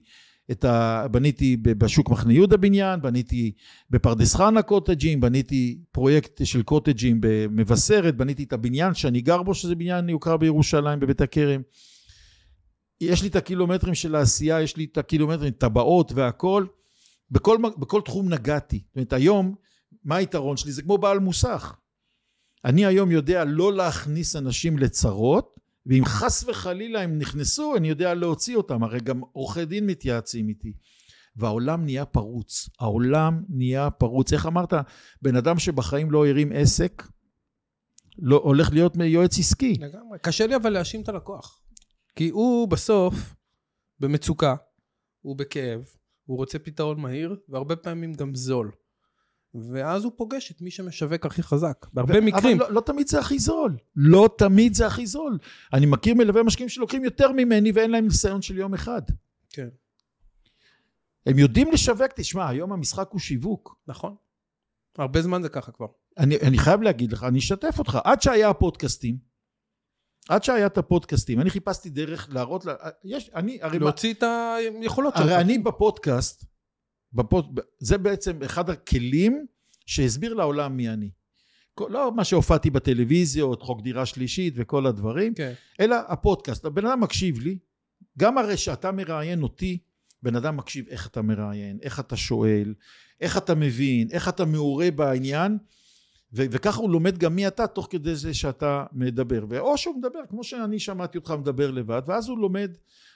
[0.51, 1.05] את ה...
[1.11, 3.51] בניתי בשוק מחנה יהודה בניין, בניתי
[3.89, 9.75] בפרדס חנה קוטג'ים, בניתי פרויקט של קוטג'ים במבשרת, בניתי את הבניין שאני גר בו, שזה
[9.75, 11.61] בניין יוקר בירושלים בבית הכרם.
[13.01, 16.65] יש לי את הקילומטרים של העשייה, יש לי את הקילומטרים, טבעות והכל.
[17.31, 18.83] בכל, בכל תחום נגעתי.
[18.87, 19.55] זאת אומרת, היום,
[20.03, 20.71] מה היתרון שלי?
[20.71, 21.75] זה כמו בעל מוסך.
[22.65, 25.56] אני היום יודע לא להכניס אנשים לצרות,
[25.87, 28.83] ואם חס וחלילה הם נכנסו, אני יודע להוציא אותם.
[28.83, 30.73] הרי גם עורכי דין מתייעצים איתי.
[31.35, 32.69] והעולם נהיה פרוץ.
[32.79, 34.33] העולם נהיה פרוץ.
[34.33, 34.73] איך אמרת?
[35.21, 37.03] בן אדם שבחיים לא הרים עסק,
[38.19, 39.73] לא, הולך להיות יועץ עסקי.
[39.79, 40.17] לגמרי.
[40.21, 41.61] קשה לי אבל להאשים את הלקוח.
[42.15, 43.35] כי הוא בסוף
[43.99, 44.55] במצוקה,
[45.21, 45.81] הוא בכאב,
[46.25, 48.71] הוא רוצה פתרון מהיר, והרבה פעמים גם זול.
[49.71, 52.61] ואז הוא פוגש את מי שמשווק הכי חזק, בהרבה ו- מקרים.
[52.61, 53.77] אבל לא, לא תמיד זה הכי זול.
[53.95, 55.37] לא תמיד זה הכי זול.
[55.73, 59.01] אני מכיר מלווה משקיעים שלוקחים יותר ממני ואין להם ניסיון של יום אחד.
[59.49, 59.67] כן.
[61.25, 63.79] הם יודעים לשווק, תשמע, היום המשחק הוא שיווק.
[63.87, 64.15] נכון.
[64.97, 65.87] הרבה זמן זה ככה כבר.
[66.17, 67.99] אני, אני חייב להגיד לך, אני אשתף אותך.
[68.03, 69.17] עד שהיה הפודקאסטים,
[70.29, 73.79] עד שהיה את הפודקאסטים, אני חיפשתי דרך להראות, לה, יש, אני, הרי...
[73.79, 75.25] להוציא מה, את היכולות שלך.
[75.25, 76.45] הרי אני בפודקאסט,
[77.13, 79.45] בפוד, זה בעצם אחד הכלים
[79.85, 81.09] שהסביר לעולם מי אני.
[81.79, 85.53] לא מה שהופעתי בטלוויזיות, חוק דירה שלישית וכל הדברים, כן.
[85.79, 86.65] אלא הפודקאסט.
[86.65, 87.57] הבן אדם מקשיב לי,
[88.17, 89.77] גם הרי שאתה מראיין אותי,
[90.23, 92.73] בן אדם מקשיב איך אתה מראיין, איך אתה שואל,
[93.21, 95.57] איך אתה מבין, איך אתה מעורה בעניין,
[96.33, 99.45] ו- וככה הוא לומד גם מי אתה תוך כדי זה שאתה מדבר.
[99.49, 102.71] ואו שהוא מדבר כמו שאני שמעתי אותך מדבר לבד, ואז הוא לומד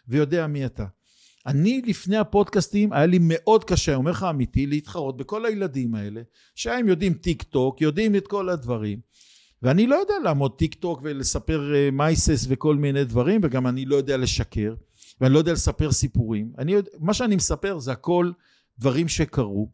[0.07, 0.85] ויודע מי אתה.
[1.47, 6.21] אני לפני הפודקאסטים היה לי מאוד קשה, אומר לך אמיתי, להתחרות בכל הילדים האלה,
[6.55, 8.99] שהם יודעים טיק טוק, יודעים את כל הדברים.
[9.61, 13.95] ואני לא יודע לעמוד טיק טוק ולספר uh, מעשיות וכל מיני דברים, וגם אני לא
[13.95, 14.75] יודע לשקר,
[15.21, 16.51] ואני לא יודע לספר סיפורים.
[16.57, 18.31] אני מה שאני מספר זה הכל
[18.79, 19.71] דברים שקרו.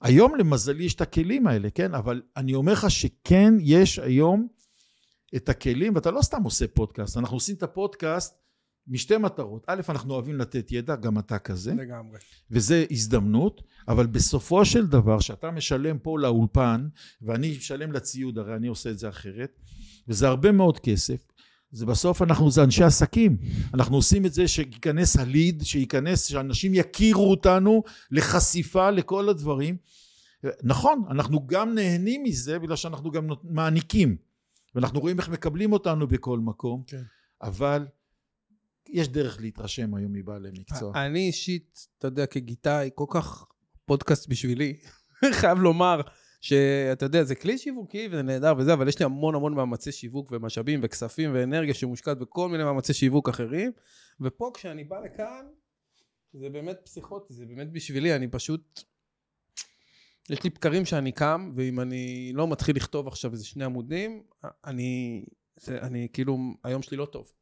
[0.00, 1.94] היום למזלי יש את הכלים האלה, כן?
[1.94, 4.48] אבל אני אומר לך שכן יש היום
[5.36, 8.43] את הכלים, ואתה לא סתם עושה פודקאסט, אנחנו עושים את הפודקאסט
[8.88, 9.64] משתי מטרות.
[9.66, 11.74] א', אנחנו אוהבים לתת ידע, גם אתה כזה.
[11.74, 12.18] לגמרי.
[12.50, 16.88] וזה הזדמנות, אבל בסופו של דבר, שאתה משלם פה לאולפן,
[17.22, 19.60] ואני משלם לציוד, הרי אני עושה את זה אחרת,
[20.08, 21.26] וזה הרבה מאוד כסף,
[21.70, 23.36] זה בסוף אנחנו, זה אנשי עסקים.
[23.74, 29.76] אנחנו עושים את זה שייכנס הליד, שייכנס, שאנשים יכירו אותנו לחשיפה לכל הדברים.
[30.62, 34.16] נכון, אנחנו גם נהנים מזה, בגלל שאנחנו גם מעניקים.
[34.74, 37.02] ואנחנו רואים איך מקבלים אותנו בכל מקום, כן.
[37.42, 37.86] אבל
[38.88, 41.06] יש דרך להתרשם היום מבעלי מקצוע.
[41.06, 43.44] אני אישית, אתה יודע, כגיטאי, כל כך
[43.84, 44.76] פודקאסט בשבילי,
[45.40, 46.00] חייב לומר
[46.40, 50.32] שאתה יודע, זה כלי שיווקי וזה נהדר וזה, אבל יש לי המון המון מאמצי שיווק
[50.32, 53.72] ומשאבים וכספים ואנרגיה שמושקעת בכל מיני מאמצי שיווק אחרים,
[54.20, 55.46] ופה כשאני בא לכאן,
[56.32, 58.80] זה באמת פסיכוטי, זה באמת בשבילי, אני פשוט...
[60.30, 64.22] יש לי בקרים שאני קם, ואם אני לא מתחיל לכתוב עכשיו איזה שני עמודים,
[64.64, 65.24] אני,
[65.68, 67.32] אני כאילו, היום שלי לא טוב.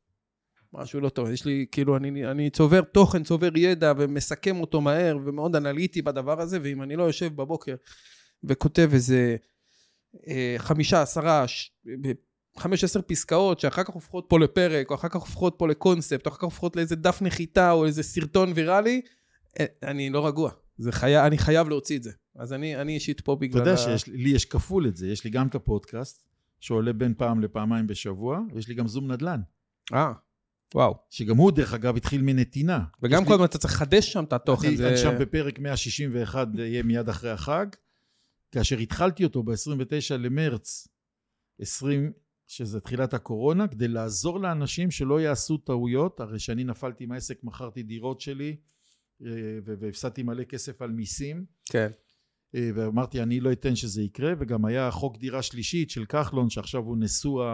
[0.75, 1.31] משהו לא טוב.
[1.31, 6.41] יש לי, כאילו, אני, אני צובר תוכן, צובר ידע ומסכם אותו מהר ומאוד אנליטי בדבר
[6.41, 7.75] הזה, ואם אני לא יושב בבוקר
[8.45, 9.37] וכותב איזה
[10.29, 11.45] אה, חמישה, עשרה,
[12.59, 16.31] חמש עשר פסקאות שאחר כך הופכות פה לפרק, או אחר כך הופכות פה לקונספט, או
[16.31, 19.01] אחר כך הופכות לאיזה דף נחיתה או איזה סרטון ויראלי,
[19.61, 20.51] אה, אני לא רגוע.
[20.79, 21.19] זה חי...
[21.27, 22.11] אני חייב להוציא את זה.
[22.37, 23.63] אז אני, אני אישית פה בגלל...
[23.63, 26.25] אתה יודע שלי יש כפול את זה, יש לי גם את הפודקאסט,
[26.61, 29.41] שעולה בין פעם לפעמיים בשבוע, ויש לי גם זום נדל"ן.
[29.93, 30.13] אה.
[30.75, 30.95] וואו.
[31.11, 32.85] שגם הוא, דרך אגב, התחיל מנתינה.
[33.03, 34.69] וגם כל הזמן אתה צריך לחדש שם את התוכן.
[34.69, 34.97] אני, זה...
[34.97, 37.67] שם בפרק 161, יהיה מיד אחרי החג.
[38.53, 40.89] כאשר התחלתי אותו ב-29 למרץ
[41.61, 42.13] 20,
[42.47, 47.83] שזה תחילת הקורונה, כדי לעזור לאנשים שלא יעשו טעויות, הרי שאני נפלתי עם העסק, מכרתי
[47.83, 48.57] דירות שלי
[49.27, 49.31] אה,
[49.65, 51.45] והפסדתי מלא כסף על מיסים.
[51.65, 51.91] כן.
[52.55, 56.83] אה, ואמרתי אני לא אתן שזה יקרה וגם היה חוק דירה שלישית של כחלון שעכשיו
[56.83, 57.45] הוא נשוא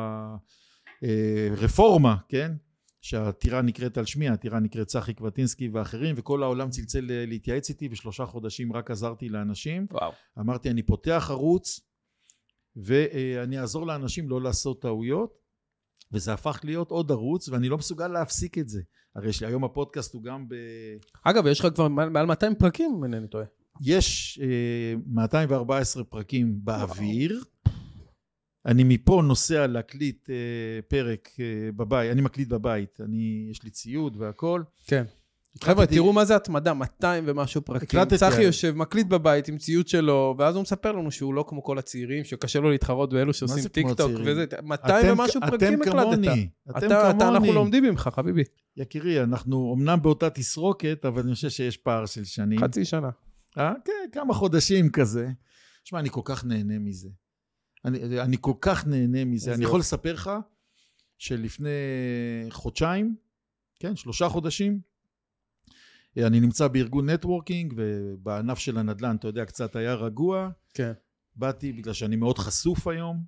[1.02, 2.52] הרפורמה כן
[3.00, 8.26] שהעתירה נקראת על שמי העתירה נקראת צחי קבטינסקי ואחרים וכל העולם צלצל להתייעץ איתי ושלושה
[8.26, 10.12] חודשים רק עזרתי לאנשים וואו.
[10.38, 11.80] אמרתי אני פותח ערוץ
[12.76, 15.38] ואני אעזור לאנשים לא לעשות טעויות
[16.12, 18.80] וזה הפך להיות עוד ערוץ ואני לא מסוגל להפסיק את זה
[19.16, 20.54] הרי היום הפודקאסט הוא גם ב...
[21.24, 23.44] אגב יש לך כבר מעל 200 פרקים אם אינני טועה
[23.80, 27.44] יש uh, 214 פרקים באוויר.
[28.68, 30.32] אני מפה נוסע להקליט uh,
[30.88, 31.38] פרק uh,
[31.76, 34.62] בבית, אני מקליט בבית, אני, יש לי ציוד והכל.
[34.86, 35.04] כן.
[35.62, 38.04] חבר'ה, תראו מה זה התמדה, 200 ומשהו פרקים.
[38.04, 41.78] צחי יושב, מקליט בבית עם ציוד שלו, ואז הוא מספר לנו שהוא לא כמו כל
[41.78, 45.98] הצעירים, שקשה לו להתחרות באלו שעושים טיק טוק וזה, 200 ומשהו פרקים הקלטת.
[45.98, 47.36] אתם כמוני, אתם כמוני.
[47.36, 48.42] אנחנו לומדים ממך, חביבי.
[48.76, 52.60] יקירי, אנחנו אמנם באותה תסרוקת, אבל אני חושב שיש פער של שנים.
[52.60, 53.10] חצי שנה.
[53.58, 53.72] אה?
[53.84, 55.28] כן, כמה חודשים כזה.
[55.84, 57.08] שמע, אני כל כך נהנה מזה.
[57.84, 59.54] אני, אני כל כך נהנה מזה.
[59.54, 60.30] אני יכול לספר לך
[61.18, 61.70] שלפני
[62.50, 63.16] חודשיים,
[63.80, 64.80] כן, שלושה חודשים,
[66.16, 70.50] אני נמצא בארגון networking, ובענף של הנדל"ן, אתה יודע, קצת היה רגוע.
[70.74, 70.92] כן.
[71.36, 73.24] באתי, בגלל שאני מאוד חשוף היום,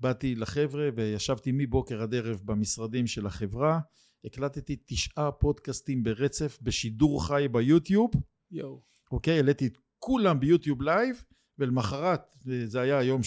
[0.00, 3.80] באתי לחבר'ה וישבתי מבוקר עד ערב במשרדים של החברה.
[4.24, 8.10] הקלטתי תשעה פודקאסטים ברצף בשידור חי ביוטיוב.
[8.50, 8.80] יואו.
[9.12, 9.36] אוקיי?
[9.36, 11.24] העליתי את כולם ביוטיוב live,
[11.62, 13.20] ולמחרת, זה היה היום,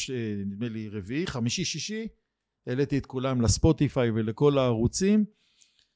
[0.46, 2.08] נדמה לי רביעי, חמישי, שישי,
[2.68, 5.26] העליתי את כולם לספוטיפיי ולכל הערוצים.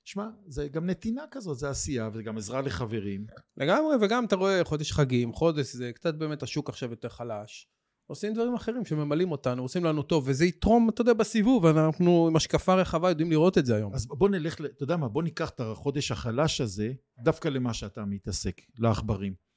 [0.06, 3.25] שמע, זה גם נתינה כזאת, זה עשייה וזה גם עזרה לחברים.
[3.58, 7.67] לגמרי, וגם אתה רואה חודש חגים, חודש זה קצת באמת השוק עכשיו יותר חלש.
[8.08, 12.36] עושים דברים אחרים שממלאים אותנו, עושים לנו טוב, וזה יתרום, אתה יודע, בסיבוב, אנחנו עם
[12.36, 13.93] השקפה רחבה יודעים לראות את זה היום.
[13.93, 18.06] אז בוא נלך, אתה יודע מה, בוא ניקח את החודש החלש הזה, דווקא למה שאתה
[18.06, 19.48] מתעסק, לעכברים.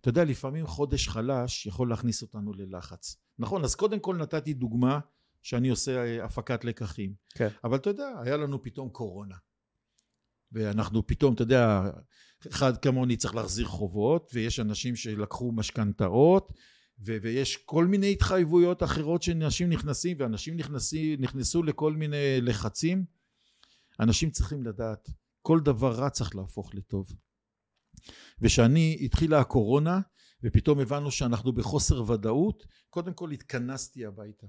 [0.00, 3.16] אתה יודע, לפעמים חודש חלש יכול להכניס אותנו ללחץ.
[3.38, 5.00] נכון, אז קודם כל נתתי דוגמה
[5.42, 7.14] שאני עושה אה, הפקת לקחים.
[7.34, 7.48] כן.
[7.64, 9.36] אבל אתה יודע, היה לנו פתאום קורונה.
[10.52, 11.90] ואנחנו פתאום, אתה יודע,
[12.48, 16.52] אחד כמוני צריך להחזיר חובות, ויש אנשים שלקחו משכנתאות,
[16.98, 23.04] ויש כל מיני התחייבויות אחרות שאנשים נכנסים, ואנשים נכנסים, נכנסו לכל מיני לחצים.
[24.00, 25.08] אנשים צריכים לדעת,
[25.42, 27.12] כל דבר רע צריך להפוך לטוב.
[28.40, 30.00] ושאני התחילה הקורונה
[30.42, 34.46] ופתאום הבנו שאנחנו בחוסר ודאות קודם כל התכנסתי הביתה.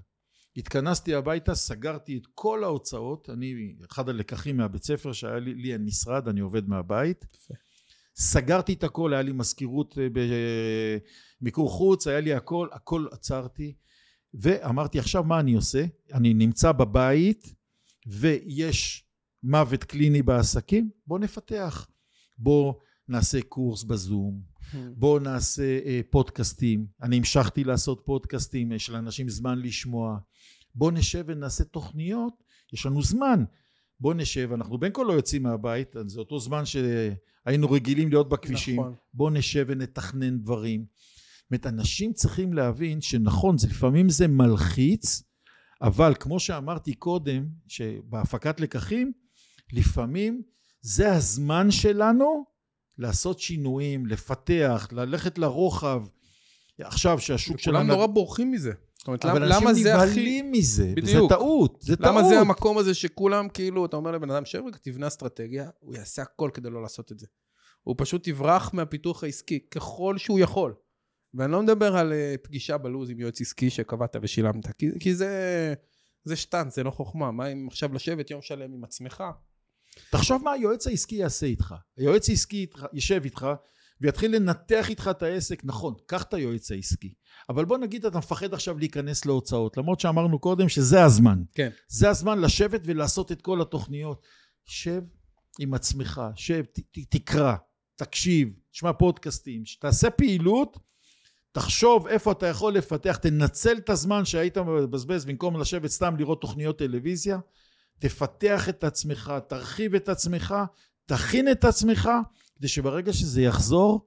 [0.56, 5.84] התכנסתי הביתה סגרתי את כל ההוצאות אני אחד הלקחים מהבית ספר שהיה לי, לי אין
[5.84, 7.24] משרד אני עובד מהבית.
[8.16, 10.06] סגרתי את הכל היה לי מזכירות אה,
[11.40, 13.74] במיקור חוץ היה לי הכל הכל עצרתי.
[14.34, 15.84] ואמרתי עכשיו מה אני עושה?
[16.12, 17.54] אני נמצא בבית
[18.06, 19.04] ויש
[19.42, 21.88] מוות קליני בעסקים בוא נפתח.
[22.38, 22.74] בוא
[23.10, 24.76] נעשה קורס בזום, hmm.
[24.96, 30.18] בואו נעשה אה, פודקאסטים, אני המשכתי לעשות פודקאסטים, יש לאנשים זמן לשמוע,
[30.74, 32.42] בואו נשב ונעשה תוכניות,
[32.72, 33.44] יש לנו זמן,
[34.00, 38.80] בואו נשב, אנחנו בין כה לא יוצאים מהבית, זה אותו זמן שהיינו רגילים להיות בכבישים,
[38.80, 38.94] נכון.
[39.14, 40.84] בואו נשב ונתכנן דברים.
[41.40, 45.22] זאת אומרת, אנשים צריכים להבין שנכון, זה, לפעמים זה מלחיץ,
[45.82, 49.12] אבל כמו שאמרתי קודם, שבהפקת לקחים,
[49.72, 50.42] לפעמים
[50.80, 52.44] זה הזמן שלנו
[53.00, 56.02] לעשות שינויים, לפתח, ללכת לרוחב.
[56.80, 57.78] עכשיו שהשוק שלנו...
[57.78, 58.72] כולם נורא בורחים מזה.
[58.98, 60.02] זאת אומרת, אבל למה זה הכי...
[60.02, 61.22] אנשים נבהלים מזה, בדיוק.
[61.22, 62.16] וזה טעות, זה למה טעות.
[62.16, 65.94] למה זה המקום הזה שכולם כאילו, אתה אומר לבן אדם, שב רגע, תבנה אסטרטגיה, הוא
[65.94, 67.26] יעשה הכל כדי לא לעשות את זה.
[67.82, 70.74] הוא פשוט יברח מהפיתוח העסקי ככל שהוא יכול.
[71.34, 75.74] ואני לא מדבר על uh, פגישה בלוז עם יועץ עסקי שקבעת ושילמת, כי, כי זה,
[76.24, 77.30] זה שטנץ, זה לא חוכמה.
[77.30, 79.24] מה אם עכשיו לשבת יום שלם עם עצמך?
[80.10, 81.74] תחשוב מה היועץ העסקי יעשה איתך.
[81.96, 83.46] היועץ העסקי יישב איתך
[84.00, 85.64] ויתחיל לנתח איתך את העסק.
[85.64, 87.14] נכון, קח את היועץ העסקי.
[87.48, 91.42] אבל בוא נגיד אתה מפחד עכשיו להיכנס להוצאות, למרות שאמרנו קודם שזה הזמן.
[91.52, 91.70] כן.
[91.88, 94.26] זה הזמן לשבת ולעשות את כל התוכניות.
[94.64, 95.02] שב
[95.58, 97.54] עם עצמך, שב, ת, ת, תקרא,
[97.96, 100.78] תקשיב, תשמע פודקאסטים, תעשה פעילות,
[101.52, 106.78] תחשוב איפה אתה יכול לפתח, תנצל את הזמן שהיית מבזבז במקום לשבת סתם לראות תוכניות
[106.78, 107.38] טלוויזיה.
[108.00, 110.54] תפתח את עצמך, תרחיב את עצמך,
[111.06, 112.10] תכין את עצמך,
[112.58, 114.06] כדי שברגע שזה יחזור,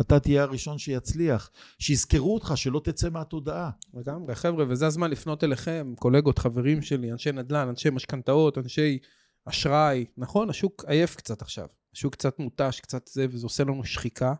[0.00, 1.50] אתה תהיה הראשון שיצליח.
[1.78, 3.70] שיזכרו אותך, שלא תצא מהתודעה.
[3.94, 8.98] לגמרי, חבר'ה, וזה הזמן לפנות אליכם, קולגות, חברים שלי, אנשי נדל"ן, אנשי משכנתאות, אנשי
[9.44, 10.04] אשראי.
[10.16, 11.66] נכון, השוק עייף קצת עכשיו.
[11.94, 14.34] השוק קצת מותש, קצת זה, וזה עושה לנו שחיקה.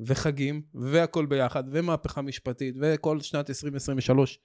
[0.00, 4.38] וחגים, והכל ביחד, ומהפכה משפטית, וכל שנת 2023.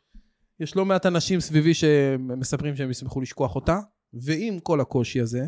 [0.60, 3.80] יש לא מעט אנשים סביבי שמספרים שהם ישמחו לשכוח אותה,
[4.14, 5.46] ועם כל הקושי הזה,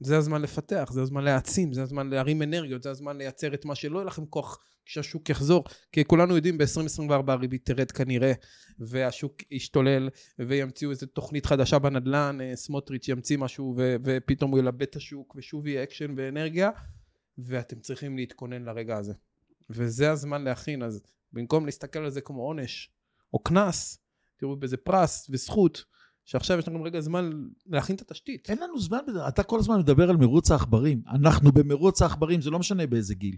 [0.00, 3.74] זה הזמן לפתח, זה הזמן להעצים, זה הזמן להרים אנרגיות, זה הזמן לייצר את מה
[3.74, 5.64] שלא יהיה לכם כוח כשהשוק יחזור.
[5.92, 8.32] כי כולנו יודעים, ב-2024 הריבית תרד כנראה,
[8.78, 14.90] והשוק ישתולל, וימציאו איזו תוכנית חדשה בנדל"ן, אה, סמוטריץ' ימציא משהו, ו- ופתאום הוא ילבה
[14.90, 16.70] את השוק, ושוב יהיה אקשן ואנרגיה,
[17.38, 19.14] ואתם צריכים להתכונן לרגע הזה.
[19.70, 22.90] וזה הזמן להכין, אז במקום להסתכל על זה כמו עונש,
[23.32, 23.98] או קנס,
[24.40, 25.84] תראו בזה פרס וזכות.
[26.24, 27.30] שעכשיו יש לכם רגע זמן
[27.66, 28.50] להכין את התשתית.
[28.50, 28.98] אין לנו זמן
[29.28, 31.02] אתה כל הזמן מדבר על מרוץ העכברים.
[31.08, 33.36] אנחנו במרוץ העכברים, זה לא משנה באיזה גיל.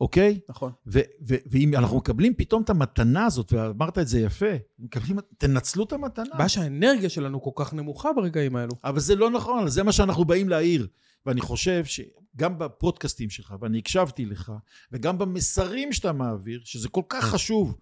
[0.00, 0.40] אוקיי?
[0.48, 0.72] נכון.
[0.86, 5.84] ו- ו- ואם אנחנו מקבלים פתאום את המתנה הזאת, ואמרת את זה יפה, מקבלים, תנצלו
[5.84, 6.24] את המתנה.
[6.32, 8.72] הבעיה שהאנרגיה שלנו כל כך נמוכה ברגעים האלו.
[8.84, 10.88] אבל זה לא נכון, זה מה שאנחנו באים להעיר.
[11.26, 14.52] ואני חושב שגם בפודקאסטים שלך, ואני הקשבתי לך,
[14.92, 17.78] וגם במסרים שאתה מעביר, שזה כל כך חשוב,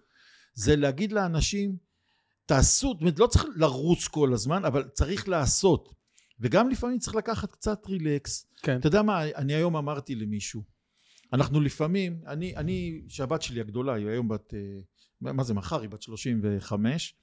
[0.55, 1.77] זה להגיד לאנשים,
[2.51, 5.95] תעשו, זאת אומרת, לא צריך לרוץ כל הזמן, אבל צריך לעשות.
[6.41, 8.47] וגם לפעמים צריך לקחת קצת רילקס.
[8.63, 8.79] כן.
[8.79, 10.63] אתה יודע מה, אני היום אמרתי למישהו,
[11.33, 15.89] אנחנו לפעמים, אני, אני, שהבת שלי הגדולה, היא היום בת, אה, מה זה מחר, היא
[15.91, 17.15] בת 35,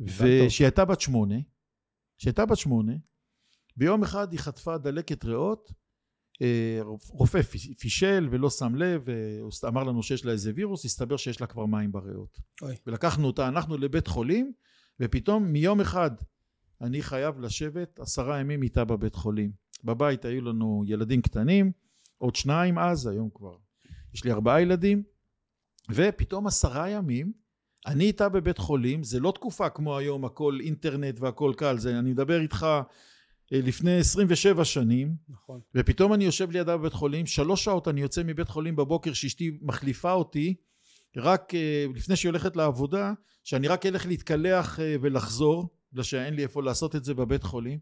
[0.00, 1.36] וכשהיא הייתה בת שמונה,
[2.18, 2.92] כשהיא הייתה בת שמונה,
[3.76, 5.72] ביום אחד היא חטפה דלקת ריאות,
[7.08, 7.42] רופא
[7.78, 9.04] פישל ולא שם לב,
[9.62, 12.38] ואמר לנו שיש לה איזה וירוס, הסתבר שיש לה כבר מים בריאות.
[12.62, 12.74] אוי.
[12.86, 14.52] ולקחנו אותה, אנחנו לבית חולים,
[15.00, 16.10] ופתאום מיום אחד
[16.80, 19.50] אני חייב לשבת עשרה ימים איתה בבית חולים.
[19.84, 21.72] בבית היו לנו ילדים קטנים,
[22.18, 23.56] עוד שניים אז, היום כבר
[24.14, 25.02] יש לי ארבעה ילדים,
[25.90, 27.32] ופתאום עשרה ימים
[27.86, 32.10] אני איתה בבית חולים, זה לא תקופה כמו היום, הכל אינטרנט והכל קל, זה אני
[32.10, 32.82] מדבר איתך אה,
[33.52, 35.60] לפני 27 שנים, נכון.
[35.74, 40.12] ופתאום אני יושב לידה בבית חולים, שלוש שעות אני יוצא מבית חולים בבוקר שאשתי מחליפה
[40.12, 40.54] אותי,
[41.16, 43.12] רק uh, לפני שהיא הולכת לעבודה,
[43.44, 47.78] שאני רק אלך להתקלח uh, ולחזור, בגלל שאין לי איפה לעשות את זה בבית חולים,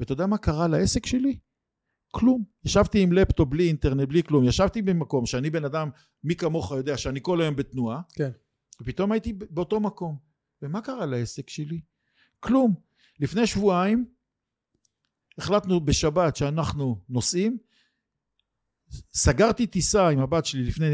[0.00, 1.38] ואתה יודע מה קרה לעסק שלי?
[2.10, 2.44] כלום.
[2.64, 5.90] ישבתי עם לפטופ בלי אינטרנט, בלי כלום, ישבתי במקום שאני בן אדם,
[6.24, 8.30] מי כמוך יודע, שאני כל היום בתנועה, כן.
[8.80, 10.16] ופתאום הייתי באותו מקום.
[10.62, 11.80] ומה קרה לעסק שלי?
[12.40, 12.74] כלום.
[13.20, 14.04] לפני שבועיים
[15.38, 17.58] החלטנו בשבת שאנחנו נוסעים,
[19.14, 20.86] סגרתי טיסה עם הבת שלי לפני,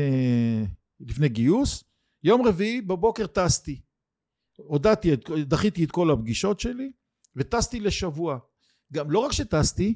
[1.01, 1.85] לפני גיוס,
[2.23, 3.81] יום רביעי בבוקר טסתי.
[4.57, 6.93] הודעתי, דחיתי את כל הפגישות שלי
[7.37, 8.39] וטסתי לשבוע.
[8.93, 9.95] גם לא רק שטסתי,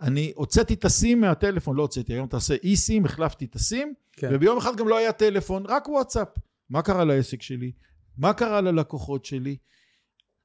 [0.00, 4.28] אני הוצאתי את הסים מהטלפון, לא הוצאתי, היום תעשה אי סים, החלפתי את הסים, כן.
[4.32, 6.28] וביום אחד גם לא היה טלפון, רק וואטסאפ.
[6.70, 7.72] מה קרה לעסק שלי?
[8.16, 9.56] מה קרה ללקוחות שלי?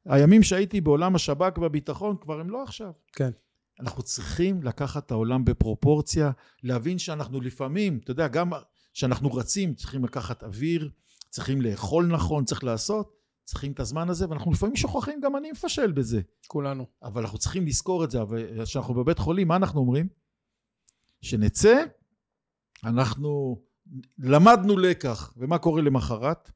[0.08, 2.91] הימים שהייתי בעולם השב"כ והביטחון כבר הם לא עכשיו.
[3.13, 3.32] כן.
[3.80, 6.32] אנחנו צריכים לקחת את העולם בפרופורציה,
[6.63, 8.52] להבין שאנחנו לפעמים, אתה יודע, גם
[8.93, 10.89] כשאנחנו רצים צריכים לקחת אוויר,
[11.30, 15.91] צריכים לאכול נכון, צריך לעשות, צריכים את הזמן הזה, ואנחנו לפעמים שוכחים, גם אני מפשל
[15.91, 16.22] בזה.
[16.48, 16.86] כולנו.
[17.04, 20.08] אבל אנחנו צריכים לזכור את זה, אבל כשאנחנו בבית חולים, מה אנחנו אומרים?
[21.22, 21.84] שנצא,
[22.84, 23.62] אנחנו
[24.20, 26.52] למדנו לקח, ומה קורה למחרת?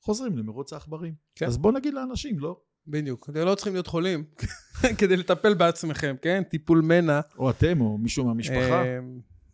[0.00, 1.14] חוזרים למרוץ העכברים.
[1.34, 1.46] כן.
[1.46, 2.60] אז בוא נגיד לאנשים, לא?
[2.86, 3.30] בדיוק.
[3.30, 4.24] אתם לא צריכים להיות חולים
[4.98, 6.42] כדי לטפל בעצמכם, כן?
[6.42, 7.20] טיפול מנע.
[7.38, 8.84] או אתם, או מישהו מהמשפחה.
[8.84, 8.98] אה,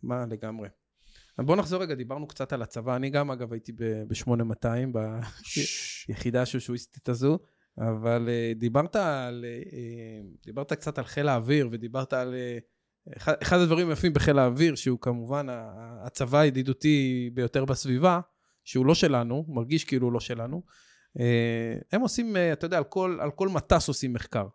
[0.03, 0.69] מה, לגמרי.
[1.37, 2.95] בואו נחזור רגע, דיברנו קצת על הצבא.
[2.95, 4.97] אני גם, אגב, הייתי ב-8200,
[6.07, 7.39] ביחידה השושואיסטית הזו,
[7.77, 9.45] אבל אה, דיברת על...
[9.47, 12.33] אה, דיברת קצת על חיל האוויר, ודיברת על...
[12.33, 12.57] אה,
[13.41, 15.47] אחד, הדברים היפים בחיל האוויר, שהוא כמובן
[16.05, 18.19] הצבא הידידותי ביותר בסביבה,
[18.63, 20.61] שהוא לא שלנו, מרגיש כאילו הוא לא שלנו.
[21.19, 24.47] אה, הם עושים, אה, אתה יודע, על כל, על כל מטס עושים מחקר.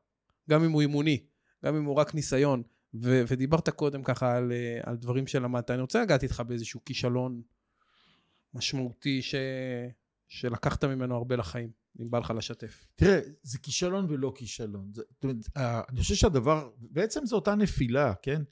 [0.50, 1.24] גם אם הוא אימוני,
[1.64, 2.62] גם אם הוא רק ניסיון.
[3.02, 5.70] ו- ודיברת קודם ככה על, אה, על דברים שלמדת.
[5.70, 7.42] אני רוצה לגעת איתך באיזשהו כישלון
[8.54, 9.34] משמעותי ש...
[10.28, 12.86] שלקחת ממנו הרבה לחיים, אם בא לך לשתף.
[12.96, 14.92] תראה, זה כישלון ולא כישלון.
[14.94, 15.36] זה, זאת אומרת,
[15.88, 18.42] אני חושב שהדבר, בעצם זו אותה נפילה, כן?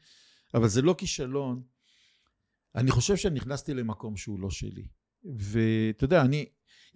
[0.54, 1.62] אבל זה לא כישלון.
[2.74, 4.86] אני חושב שנכנסתי למקום שהוא לא שלי.
[5.24, 6.46] ואתה יודע, אני,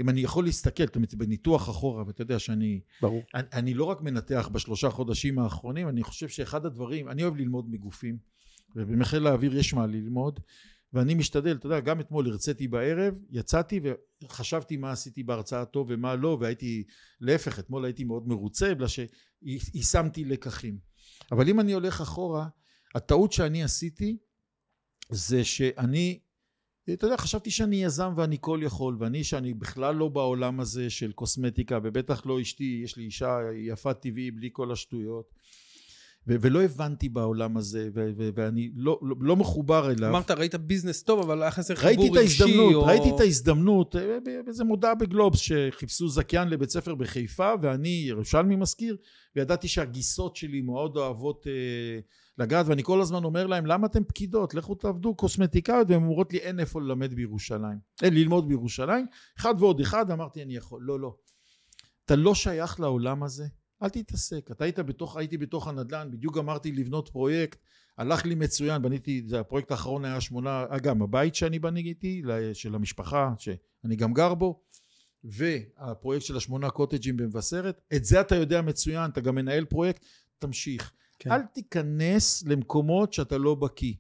[0.01, 3.23] אם אני יכול להסתכל, זאת אומרת, בניתוח אחורה, ואתה יודע שאני, ברור.
[3.35, 7.71] אני, אני לא רק מנתח בשלושה חודשים האחרונים, אני חושב שאחד הדברים, אני אוהב ללמוד
[7.71, 8.19] מגופים,
[8.77, 10.41] ובחיל האוויר יש מה ללמוד,
[10.93, 13.81] ואני משתדל, אתה יודע, גם אתמול הרציתי בערב, יצאתי
[14.25, 16.85] וחשבתי מה עשיתי בהרצאה טוב ומה לא, והייתי,
[17.21, 20.79] להפך, אתמול הייתי מאוד מרוצה, בגלל שיישמתי לקחים.
[21.33, 22.49] אבל אם אני הולך אחורה,
[22.95, 24.17] הטעות שאני עשיתי,
[25.11, 26.19] זה שאני,
[26.95, 31.13] אתה יודע, חשבתי שאני יזם ואני כל יכול, ואני שאני בכלל לא בעולם הזה של
[31.13, 35.35] קוסמטיקה, ובטח לא אשתי, יש לי אישה יפה טבעי בלי כל השטויות.
[36.29, 37.89] ולא הבנתי בעולם הזה,
[38.35, 40.09] ואני לא, לא, לא מחובר אליו.
[40.09, 42.85] אמרת, ראית ביזנס טוב, אבל היה חסר ראיתי חיבור את רגשי, ההזדמנות, או...
[42.85, 48.97] ראיתי את ההזדמנות, אה, באיזה מודעה בגלובס שחיפשו זכיין לבית ספר בחיפה ואני ירושלמי מזכיר
[49.37, 52.01] וידעתי שהגיסות שלי מאוד אוהבות אה,
[52.39, 54.55] לגעת ואני כל הזמן אומר להם למה אתם פקידות?
[54.55, 55.91] לכו תעבדו קוסמטיקאיות.
[55.91, 57.79] והן אומרות לי אין איפה ללמד בירושלים.
[58.03, 59.07] אין ללמוד בירושלים?
[59.39, 60.83] אחד ועוד אחד אמרתי אני יכול.
[60.83, 61.15] לא לא.
[62.05, 63.47] אתה לא שייך לעולם הזה
[63.83, 64.51] אל תתעסק.
[64.51, 67.59] אתה היית בתוך הייתי בתוך הנדל"ן בדיוק גמרתי לבנות פרויקט.
[67.99, 72.23] הלך לי מצוין בניתי זה הפרויקט האחרון היה שמונה גם הבית שאני בניתי
[72.53, 74.63] של המשפחה שאני גם גר בו
[75.25, 77.81] והפרויקט של השמונה קוטג'ים במבשרת.
[77.97, 80.05] את זה אתה יודע מצוין אתה גם מנהל פרויקט.
[80.39, 80.93] תמשיך.
[81.19, 81.33] כן.
[81.33, 83.95] אל תיכנס למקומות שאתה לא בקיא.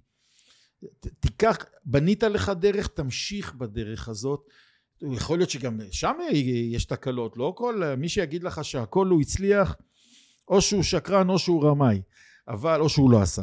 [1.21, 4.49] תיקח בנית לך דרך תמשיך בדרך הזאת
[5.03, 6.15] יכול להיות שגם שם
[6.73, 9.77] יש תקלות לא כל מי שיגיד לך שהכל הוא הצליח
[10.49, 12.03] או שהוא שקרן או שהוא רמאי
[12.49, 13.43] אבל או שהוא לא עשה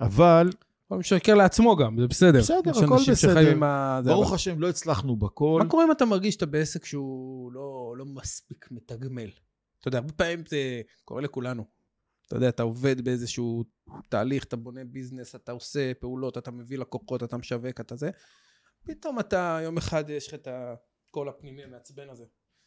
[0.00, 0.50] אבל
[0.92, 2.38] הוא משקר לעצמו גם, זה בסדר.
[2.38, 3.64] בסדר, הכל בסדר.
[3.64, 4.00] ה...
[4.04, 8.04] ברוך השם לא הצלחנו בכל מה קורה אם אתה מרגיש שאתה בעסק שהוא לא, לא
[8.04, 9.30] מספיק מתגמל?
[9.80, 11.64] אתה יודע, הרבה פעמים זה קורה לכולנו.
[12.26, 13.64] אתה יודע, אתה עובד באיזשהו
[14.08, 18.10] תהליך, אתה בונה ביזנס, אתה עושה פעולות, אתה מביא לקוחות, אתה משווק, אתה זה.
[18.84, 22.24] פתאום אתה, יום אחד יש לך את הקול הפנימי המעצבן הזה,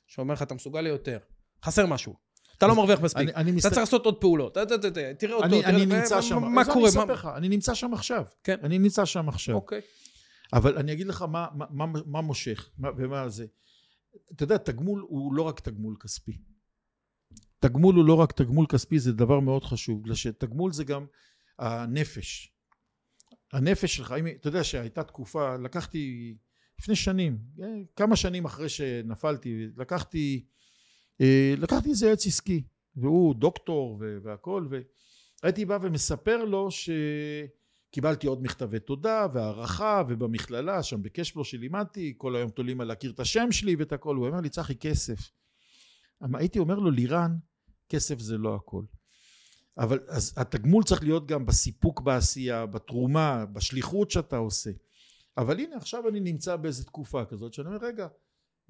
[0.08, 1.18] שאומר לך, אתה מסוגל ליותר.
[1.64, 2.16] חסר משהו.
[2.58, 3.30] אתה לא מרוויח מספיק.
[3.30, 4.54] אני, אני אתה צריך לעשות עוד פעולות.
[4.54, 5.70] תראה אותו, אני, תראה...
[5.70, 6.80] אני נמצא שם, מה קורה?
[6.80, 8.58] אני אספר לך, אני נמצא שם עכשיו, כן.
[8.64, 9.82] אני נמצא שם עכשיו, אוקיי.
[10.54, 13.46] אבל אני אגיד לך מה, מה, מה, מה מושך, מה, ומה זה,
[14.36, 16.38] אתה יודע, תגמול הוא לא רק תגמול כספי,
[17.60, 21.06] תגמול הוא לא רק תגמול כספי, זה דבר מאוד חשוב, בגלל שתגמול זה גם
[21.60, 22.55] הנפש,
[23.56, 26.36] הנפש שלך, אם, אתה יודע שהייתה תקופה, לקחתי
[26.80, 30.46] לפני שנים, אה, כמה שנים אחרי שנפלתי, לקחתי,
[31.22, 32.64] אה, לקחתי איזה עץ עסקי,
[32.96, 34.68] והוא דוקטור ו- והכל,
[35.44, 42.50] והייתי בא ומספר לו שקיבלתי עוד מכתבי תודה והערכה, ובמכללה, שם בקשפלו שלימדתי, כל היום
[42.50, 45.32] תולים על להכיר את השם שלי ואת הכל, הוא אומר לי, צחי, כסף.
[46.22, 47.36] אבל הייתי אומר לו, לירן,
[47.90, 48.84] כסף זה לא הכל.
[49.78, 54.72] אבל אז התגמול צריך להיות גם בסיפוק בעשייה, בתרומה, בשליחות שאתה עושה.
[55.38, 58.08] אבל הנה עכשיו אני נמצא באיזו תקופה כזאת שאני אומר רגע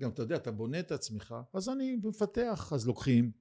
[0.01, 3.31] גם אתה יודע אתה בונה את עצמך אז אני מפתח אז לוקחים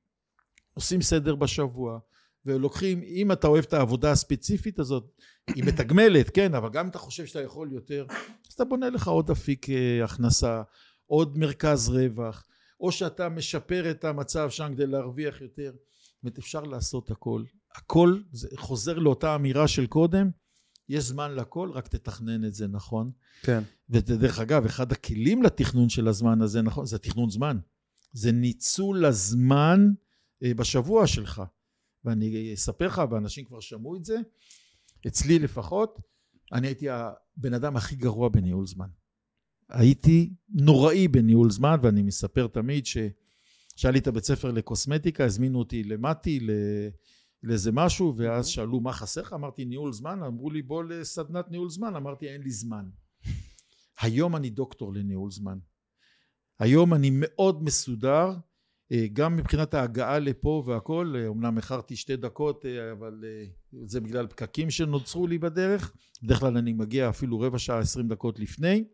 [0.75, 1.99] עושים סדר בשבוע
[2.47, 5.21] ולוקחים אם אתה אוהב את העבודה הספציפית הזאת
[5.55, 8.07] היא מתגמלת כן אבל גם אם אתה חושב שאתה יכול יותר
[8.49, 10.63] אז אתה בונה לך עוד אפיק אה, הכנסה
[11.07, 12.47] עוד מרכז רווח
[12.81, 15.73] או שאתה משפר את המצב שם כדי להרוויח יותר
[16.25, 17.45] אומרת אפשר לעשות הכל.
[17.75, 20.31] הכל זה חוזר לאותה אמירה של קודם
[20.89, 23.11] יש זמן לכל רק תתכנן את זה נכון.
[23.43, 23.63] כן.
[23.91, 27.59] ודרך אגב אחד הכלים לתכנון של הזמן הזה נכון זה תכנון זמן.
[28.13, 29.91] זה ניצול הזמן
[30.43, 31.43] אה, בשבוע שלך.
[32.05, 34.17] ואני אספר לך ואנשים כבר שמעו את זה
[35.07, 35.99] אצלי לפחות
[36.53, 38.89] אני הייתי הבן אדם הכי גרוע בניהול זמן.
[39.69, 42.87] הייתי נוראי בניהול זמן ואני מספר תמיד
[43.77, 46.41] שהיה לי את הבית ספר לקוסמטיקה הזמינו אותי למטי.
[47.43, 49.33] לאיזה משהו ואז שאלו מה חסר לך?
[49.33, 50.23] אמרתי ניהול זמן.
[50.23, 51.97] אמרו לי בוא לסדנת ניהול זמן.
[51.97, 52.85] אמרתי אין לי זמן.
[54.01, 55.59] היום אני דוקטור לניהול זמן.
[56.59, 58.33] היום אני מאוד מסודר
[58.93, 63.25] אה, גם מבחינת ההגעה לפה והכל אה, אמנם איחרתי שתי דקות אה, אבל
[63.85, 65.95] זה בגלל פקקים שנוצרו לי בדרך.
[66.23, 68.85] בדרך כלל אני מגיע אפילו רבע שעה עשרים דקות לפני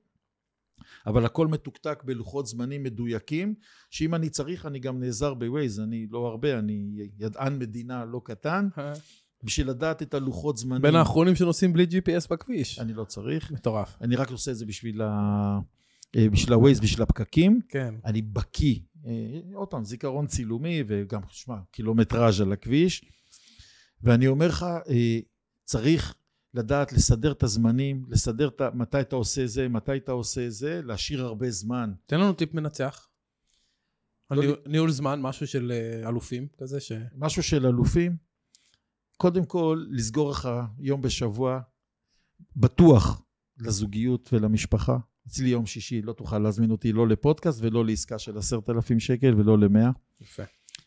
[1.07, 3.55] אבל הכל מתוקתק בלוחות זמנים מדויקים
[3.91, 8.68] שאם אני צריך אני גם נעזר בווייז אני לא הרבה אני ידען מדינה לא קטן
[9.43, 12.78] בשביל לדעת את הלוחות זמנים בין האחרונים שנוסעים בלי GPS בכביש.
[12.78, 13.97] אני לא צריך מטורף.
[14.01, 15.59] אני רק עושה את זה בשביל, ה...
[16.16, 17.61] אה, בשביל הווייז, בשביל הפקקים.
[17.68, 17.95] כן.
[18.05, 18.76] אני בקיא.
[19.07, 23.05] אה, עוד פעם, זיכרון צילומי וגם, שמע, קילומטראז' על הכביש.
[24.03, 25.18] ואני אומר לך, אה,
[25.64, 26.14] צריך
[26.55, 28.61] לדעת לסדר את הזמנים, לסדר את.
[28.74, 31.92] מתי אתה עושה זה, מתי אתה עושה זה, להשאיר הרבה זמן.
[32.07, 33.09] תן לנו טיפ מנצח.
[34.30, 36.92] לא ניהול- ניהול זמן, משהו של אה, אלופים כזה ש...
[37.16, 38.16] משהו של אלופים,
[39.16, 40.48] קודם כל, לסגור לך
[40.78, 41.61] יום בשבוע
[42.57, 43.22] בטוח
[43.59, 44.98] לזוגיות ולמשפחה.
[45.26, 49.34] אצלי יום שישי לא תוכל להזמין אותי לא לפודקאסט ולא לעסקה של עשרת אלפים שקל
[49.36, 49.90] ולא למאה.
[50.20, 50.42] יפה.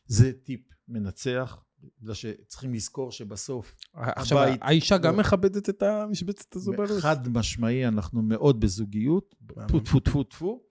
[0.05, 1.63] זה טיפ מנצח,
[2.01, 5.17] בגלל שצריכים לזכור שבסוף, עכשיו, הבית- האישה גם.
[5.17, 6.99] מכבדת את המשבצת הזו בלו"ז?
[7.01, 9.35] חד משמעי, אנחנו מאוד בזוגיות.
[9.67, 10.61] טפו טפו טפו טפו.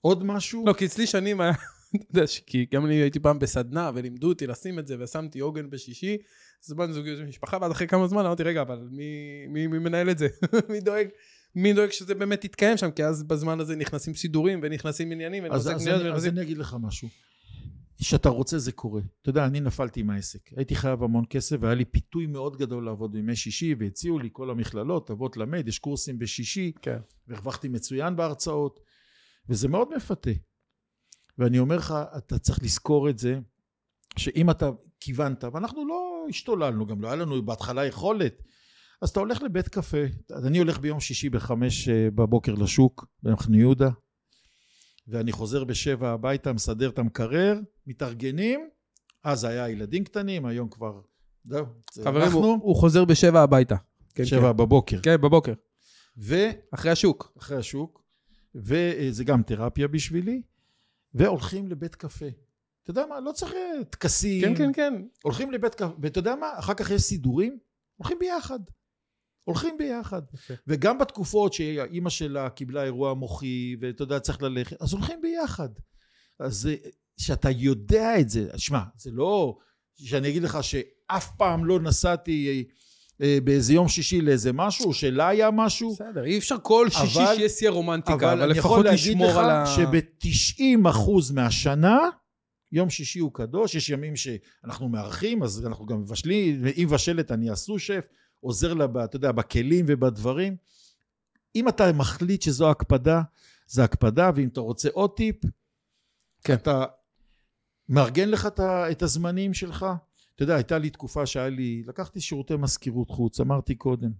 [0.00, 1.50] עוד משהו, לא, כי אצלי שנים היה,
[1.96, 5.40] אתה יודע, ש- כי גם אני הייתי פעם בסדנה ולימדו אותי לשים את זה ושמתי
[5.40, 6.16] עוגן בשישי,
[6.62, 10.18] זמן זוגיות ומשפחה, ואז אחרי כמה זמן אמרתי, רגע, אבל מי- מי מי מנהל את
[10.18, 10.28] זה?
[10.72, 11.06] מי דואג?
[11.54, 12.90] מי דואג שזה באמת יתקיים שם?
[12.90, 16.32] כי אז בזמן הזה נכנסים סידורים ונכנסים עניינים ונכנסים אז, קניות אני, אז ונכנסים...
[16.32, 17.08] אני אגיד לך משהו.
[18.04, 19.02] שאתה רוצה זה קורה.
[19.22, 20.52] אתה יודע, אני נפלתי עם העסק.
[20.56, 24.50] הייתי חייב המון כסף והיה לי פיתוי מאוד גדול לעבוד בימי שישי והציעו לי כל
[24.50, 26.98] המכללות, תבוא תלמד, יש קורסים בשישי, כן.
[27.28, 28.80] והרווחתי מצוין בהרצאות,
[29.48, 30.30] וזה מאוד מפתה.
[31.38, 33.38] ואני אומר לך, אתה צריך לזכור את זה,
[34.16, 38.42] שאם אתה כיוונת, ואנחנו לא השתוללנו, גם לא היה לנו בהתחלה יכולת,
[39.02, 40.04] אז אתה הולך לבית קפה,
[40.46, 43.90] אני הולך ביום שישי בחמש אה, בבוקר לשוק, במחנה יהודה,
[45.08, 48.68] ואני חוזר בשבע הביתה, מסדר את המקרר, מתארגנים,
[49.24, 51.00] אז היה ילדים קטנים, היום כבר,
[51.44, 53.76] זהו, זה חברים, אנחנו, הוא, הוא חוזר בשבע הביתה.
[54.14, 55.00] כן, שבע בבוקר.
[55.02, 55.52] כן, בבוקר.
[56.16, 57.32] ואחרי אחרי השוק.
[57.58, 58.02] השוק,
[58.54, 60.42] וזה גם תרפיה בשבילי,
[61.14, 62.26] והולכים לבית קפה.
[62.82, 64.42] אתה יודע מה, לא צריך אה, טקסים.
[64.42, 64.94] כן, כן, כן.
[65.22, 67.58] הולכים לבית קפה, ואתה יודע מה, אחר כך יש סידורים,
[67.96, 68.58] הולכים ביחד.
[69.44, 70.22] הולכים ביחד.
[70.34, 70.54] יפה.
[70.66, 75.68] וגם בתקופות שאימא שלה קיבלה אירוע מוחי, ואתה יודע, צריך ללכת, אז הולכים ביחד.
[76.38, 76.76] אז זה-
[77.16, 79.56] שאתה יודע את זה, שמע, זה לא
[79.96, 82.64] שאני אגיד לך שאף פעם לא נסעתי
[83.22, 87.34] אה, באיזה יום שישי לאיזה משהו, שלה היה משהו, בסדר, אי אפשר כל שישי אבל-
[87.34, 89.66] שיהיה שיא הרומנטיקה, אבל אבל אני יכול לפחות להגיד לשמור לך על ה...
[89.66, 91.98] שב-90 אחוז מהשנה,
[92.72, 97.52] יום שישי הוא קדוש, יש ימים שאנחנו מארחים, אז אנחנו גם מבשלים, ואם מבשלת אני
[97.52, 98.04] אסו שף,
[98.40, 100.56] עוזר לה, אתה יודע, בכלים ובדברים.
[101.56, 103.22] אם אתה מחליט שזו הקפדה,
[103.66, 105.36] זה הקפדה, ואם אתה רוצה עוד טיפ,
[106.44, 106.54] כן.
[106.54, 106.84] אתה
[107.88, 108.48] מארגן לך
[108.90, 109.86] את הזמנים שלך.
[110.34, 114.10] אתה יודע, הייתה לי תקופה שהיה לי, לקחתי שירותי מזכירות חוץ, אמרתי קודם.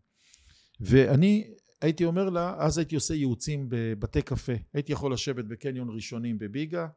[0.81, 1.51] ואני
[1.81, 4.53] הייתי אומר לה, אז הייתי עושה ייעוצים בבתי קפה.
[4.75, 6.89] הייתי יכול לשבת בקניון ראשונים בביגה,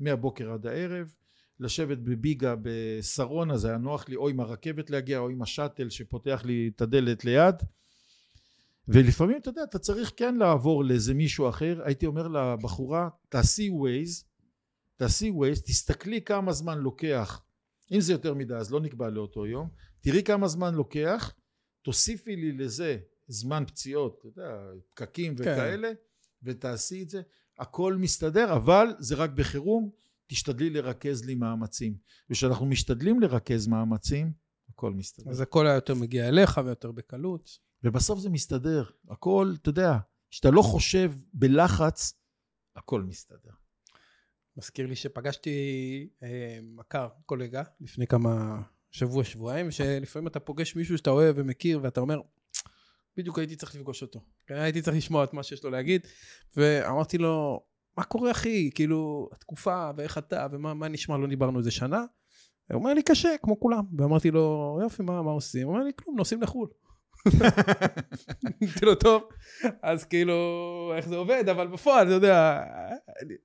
[0.00, 1.14] מהבוקר עד הערב,
[1.60, 6.42] לשבת בביגה בשרונה, זה היה נוח לי, או עם הרכבת להגיע, או עם השאטל שפותח
[6.44, 7.54] לי את הדלת ליד.
[8.88, 11.80] ולפעמים, אתה יודע, אתה צריך כן לעבור לאיזה מישהו אחר.
[11.84, 14.24] הייתי אומר לבחורה, תעשי ווייז,
[14.96, 17.42] תעשי ווייז, תסתכלי כמה זמן לוקח.
[17.92, 19.68] אם זה יותר מדי, אז לא נקבע לאותו יום.
[20.00, 21.34] תראי כמה זמן לוקח,
[21.82, 24.58] תוסיפי לי לזה זמן פציעות, אתה יודע,
[24.94, 25.42] פקקים כן.
[25.42, 25.92] וכאלה,
[26.42, 27.22] ותעשי את זה.
[27.58, 29.90] הכל מסתדר, אבל זה רק בחירום,
[30.26, 31.96] תשתדלי לרכז לי מאמצים.
[32.30, 34.32] וכשאנחנו משתדלים לרכז מאמצים,
[34.68, 35.30] הכל מסתדר.
[35.30, 37.58] אז הכל היה יותר מגיע אליך ויותר בקלות.
[37.84, 38.84] ובסוף זה מסתדר.
[39.10, 39.98] הכל, אתה יודע,
[40.30, 42.14] כשאתה לא חושב בלחץ,
[42.76, 43.63] הכל מסתדר.
[44.56, 45.50] מזכיר לי שפגשתי
[46.22, 52.00] אה, מכר, קולגה, לפני כמה שבוע, שבועיים, שלפעמים אתה פוגש מישהו שאתה אוהב ומכיר, ואתה
[52.00, 52.20] אומר,
[53.16, 54.20] בדיוק הייתי צריך לפגוש אותו.
[54.46, 56.06] כן, הייתי צריך לשמוע את מה שיש לו להגיד,
[56.56, 57.64] ואמרתי לו,
[57.96, 58.70] מה קורה אחי?
[58.74, 62.04] כאילו, התקופה, ואיך אתה, ומה מה נשמע, לא דיברנו איזה שנה?
[62.72, 63.84] הוא אומר לי, קשה, כמו כולם.
[63.98, 65.66] ואמרתי לו, יופי, מה, מה עושים?
[65.66, 66.68] הוא אומר לי, כלום, נוסעים לחו"ל.
[68.62, 69.28] אמרתי לו, טוב,
[69.82, 71.48] אז כאילו, איך זה עובד?
[71.48, 72.62] אבל בפועל, אתה יודע,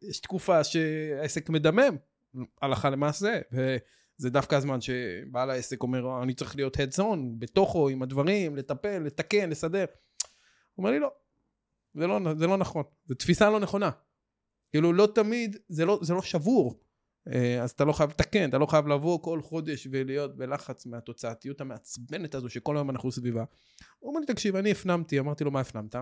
[0.10, 1.96] יש תקופה שהעסק מדמם,
[2.62, 8.02] הלכה למעשה, וזה דווקא הזמן שבעל העסק אומר, אני צריך להיות head zone, בתוכו, עם
[8.02, 9.86] הדברים, לטפל, לתקן, לסדר.
[10.74, 11.12] הוא אומר לי, לא,
[11.94, 13.90] זה לא, זה לא נכון, זו תפיסה לא נכונה.
[14.72, 16.80] כאילו, לא תמיד, זה לא, זה לא שבור.
[17.34, 21.62] אה, אז אתה לא חייב לתקן, אתה לא חייב לבוא כל חודש ולהיות בלחץ מהתוצאתיות
[21.62, 23.44] המעצבנת הזו שכל היום אנחנו סביבה.
[24.00, 25.96] הוא אומר לי, תקשיב, אני הפנמתי, אמרתי לו, מה הפנמת?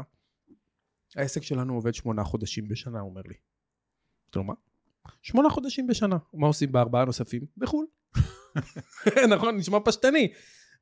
[1.15, 3.33] העסק שלנו עובד שמונה חודשים בשנה, הוא אומר לי.
[4.25, 4.53] אמרתי לו, מה?
[5.21, 6.17] שמונה חודשים בשנה.
[6.33, 7.41] מה עושים בארבעה נוספים?
[7.57, 7.85] בחו"ל.
[9.35, 10.33] נכון, נשמע פשטני.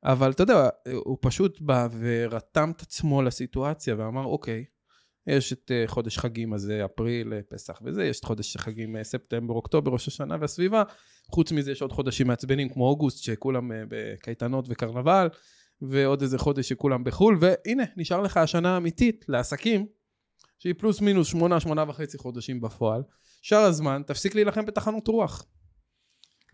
[0.04, 4.64] אבל אתה יודע, הוא פשוט בא ורתם את עצמו לסיטואציה ואמר, אוקיי,
[5.26, 9.04] יש את אה, חודש חגים הזה, אפריל, אה, פסח וזה, יש את חודש חגים אה,
[9.04, 10.82] ספטמבר, אוקטובר, ראש השנה והסביבה.
[11.30, 15.28] חוץ מזה יש עוד חודשים מעצבנים כמו אוגוסט, שכולם בקייטנות וקרנבל,
[15.82, 19.86] ועוד איזה חודש שכולם בחו"ל, והנה, נשאר לך השנה האמיתית לעסקים,
[20.58, 23.02] שהיא פלוס מינוס שמונה, שמונה וחצי חודשים בפועל.
[23.42, 25.46] שאר הזמן, תפסיק להילחם בתחנות רוח.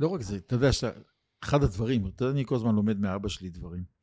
[0.01, 1.01] לא רק זה, אתה יודע שאתה,
[1.45, 4.02] אחד הדברים, אתה יודע, אני כל הזמן לומד מאבא שלי דברים.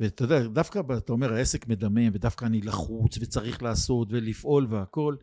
[0.00, 5.16] ואתה יודע, דווקא אתה אומר, העסק מדמם, ודווקא אני לחוץ, וצריך לעשות, ולפעול והכל.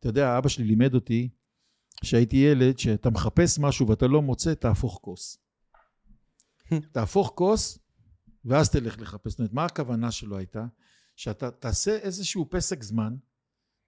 [0.00, 1.28] אתה יודע, אבא שלי לימד אותי,
[2.00, 5.38] כשהייתי ילד, שאתה מחפש משהו ואתה לא מוצא, תהפוך כוס.
[6.92, 7.78] תהפוך כוס,
[8.44, 9.30] ואז תלך לחפש.
[9.30, 10.66] זאת אומרת, מה הכוונה שלו הייתה?
[11.16, 13.16] שאתה תעשה איזשהו פסק זמן,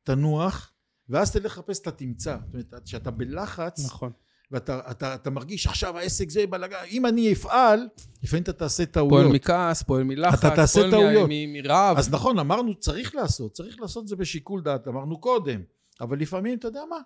[0.02, 0.72] תנוח,
[1.08, 2.38] ואז תלך לחפש, אתה תמצא.
[2.44, 4.12] זאת אומרת, כשאתה בלחץ, נכון.
[4.50, 7.88] ואתה אתה, אתה מרגיש עכשיו העסק זה בלאגן, אם אני אפעל,
[8.22, 9.34] לפעמים אתה תעשה פועל טעויות.
[9.34, 11.30] מכעס, פועל מלחץ, אתה תעשה פועל טעויות.
[11.48, 11.98] מרעב.
[11.98, 15.60] אז נכון, אמרנו, צריך לעשות, צריך לעשות את זה בשיקול דעת, אמרנו קודם,
[16.00, 16.96] אבל לפעמים, אתה יודע מה,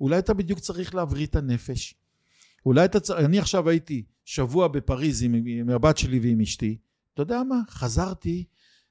[0.00, 1.94] אולי אתה בדיוק צריך להבריא את הנפש.
[2.66, 6.78] אולי אתה צריך, אני עכשיו הייתי שבוע בפריז עם, עם הבת שלי ועם אשתי,
[7.14, 8.44] אתה יודע מה, חזרתי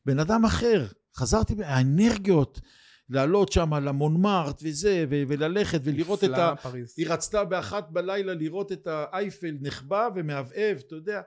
[0.05, 2.61] בן אדם אחר, חזרתי, האנרגיות,
[3.09, 6.55] לעלות שם למונמרט וזה, ו- וללכת ולראות את ה...
[6.55, 6.93] פריז.
[6.97, 11.21] היא רצתה באחת בלילה לראות את האייפל נחבא ומהבהב, אתה יודע.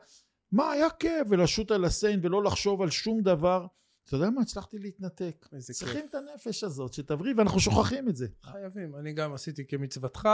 [0.53, 3.67] מה, היה כיף, ולשוט על הסיין ולא לחשוב על שום דבר.
[4.05, 5.47] אתה יודע מה, הצלחתי להתנתק.
[5.53, 5.79] איזה כיף.
[5.79, 8.27] צריכים את הנפש הזאת, שתבריא, ואנחנו שוכחים את זה.
[8.43, 8.97] חייבים.
[8.97, 10.29] אני גם עשיתי כמצוותך,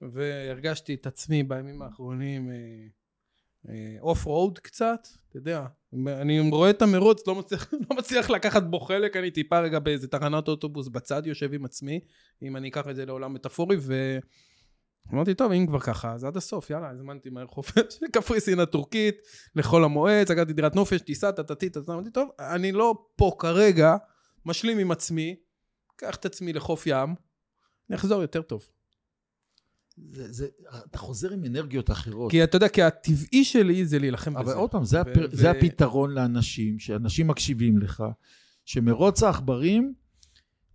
[0.00, 2.50] והרגשתי את עצמי בימים האחרונים
[4.00, 5.66] off-road קצת, אתה יודע.
[6.06, 10.08] אני רואה את המרוץ, לא מצליח, לא מצליח לקחת בו חלק, אני טיפה רגע באיזה
[10.08, 12.00] תחנת אוטובוס בצד, יושב עם עצמי,
[12.42, 14.18] אם אני אקח את זה לעולם מטאפורי, ו...
[15.12, 19.14] אמרתי, טוב, אם כבר ככה, אז עד הסוף, יאללה, הזמנתי מהר חופש לקפריסין הטורקית,
[19.56, 23.96] לחול המועד, סגרתי דירת נופש, טיסה, טטטי, טטטי, אמרתי, טוב, אני לא פה כרגע,
[24.46, 25.36] משלים עם עצמי,
[25.96, 27.14] קח את עצמי לחוף ים,
[27.90, 28.68] אני אחזור יותר טוב.
[29.96, 30.46] זה, זה,
[30.90, 32.30] אתה חוזר עם אנרגיות אחרות.
[32.30, 34.54] כי אתה יודע, כי הטבעי שלי זה להילחם אבל בזה.
[34.54, 35.26] עוד פעם, זה, הפר...
[35.32, 38.04] ו- זה הפתרון לאנשים, שאנשים מקשיבים לך,
[38.64, 39.94] שמרוץ העכברים,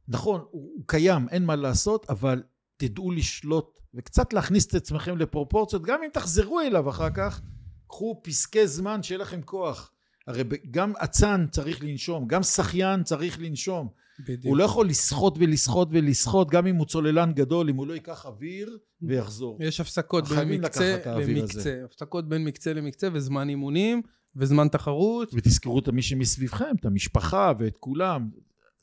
[0.07, 2.43] נכון, הוא, הוא קיים, אין מה לעשות, אבל
[2.77, 7.41] תדעו לשלוט וקצת להכניס את עצמכם לפרופורציות, גם אם תחזרו אליו אחר כך,
[7.87, 9.91] קחו פסקי זמן שיהיה לכם כוח.
[10.27, 13.89] הרי גם אצן צריך לנשום, גם שחיין צריך לנשום.
[14.19, 14.45] בדיוק.
[14.45, 18.25] הוא לא יכול לשחות ולשחות ולשחות, גם אם הוא צוללן גדול, אם הוא לא ייקח
[18.25, 19.57] אוויר ויחזור.
[19.61, 21.81] יש הפסקות בין מקצה למקצה.
[21.85, 24.01] הפסקות בין מקצה למקצה וזמן אימונים
[24.35, 25.31] וזמן תחרות.
[25.33, 28.29] ותזכרו את מי שמסביבכם, את המשפחה ואת כולם.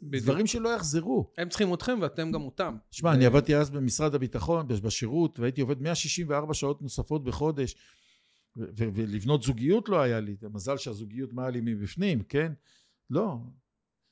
[0.02, 0.24] בדיוק.
[0.24, 1.30] דברים שלא יחזרו.
[1.38, 2.76] הם צריכים אתכם ואתם גם אותם.
[2.90, 7.74] שמע, אני עבדתי אז במשרד הביטחון, בשירות, והייתי עובד 164 שעות נוספות בחודש,
[8.56, 10.36] ולבנות זוגיות לא היה לי.
[10.52, 12.52] מזל שהזוגיות מה לי מבפנים, כן?
[13.10, 13.36] לא.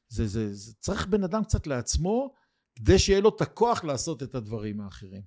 [0.08, 2.34] זה, זה, זה צריך בן אדם קצת לעצמו,
[2.74, 5.22] כדי שיהיה לו את הכוח לעשות את הדברים האחרים.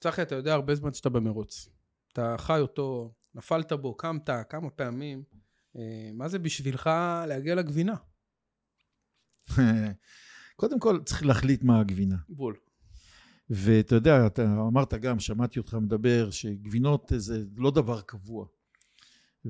[0.00, 1.68] צחי, אתה יודע הרבה זמן שאתה במרוץ.
[2.12, 5.24] אתה חי אותו, נפלת בו, קמת כמה פעמים.
[5.76, 6.90] אה, מה זה בשבילך
[7.28, 7.94] להגיע לגבינה?
[10.56, 12.16] קודם כל, צריך להחליט מה הגבינה.
[12.28, 12.56] בול.
[13.50, 18.46] ואתה יודע, אתה אמרת גם, שמעתי אותך מדבר, שגבינות זה לא דבר קבוע.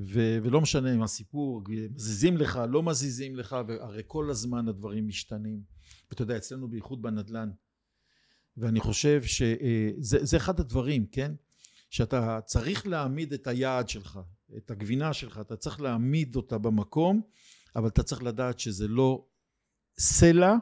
[0.07, 1.63] ו- ולא משנה אם הסיפור,
[1.95, 5.63] מזיזים לך, לא מזיזים לך, והרי כל הזמן הדברים משתנים.
[6.11, 7.51] ואתה יודע, אצלנו בייחוד בנדל"ן.
[8.57, 11.35] ואני חושב שזה זה אחד הדברים, כן?
[11.91, 14.19] שאתה צריך להעמיד את היעד שלך,
[14.57, 17.23] את הגבינה שלך, אתה צריך להעמיד אותה במקום,
[17.77, 19.27] אבל אתה צריך לדעת שזה לא
[19.99, 20.55] סלע,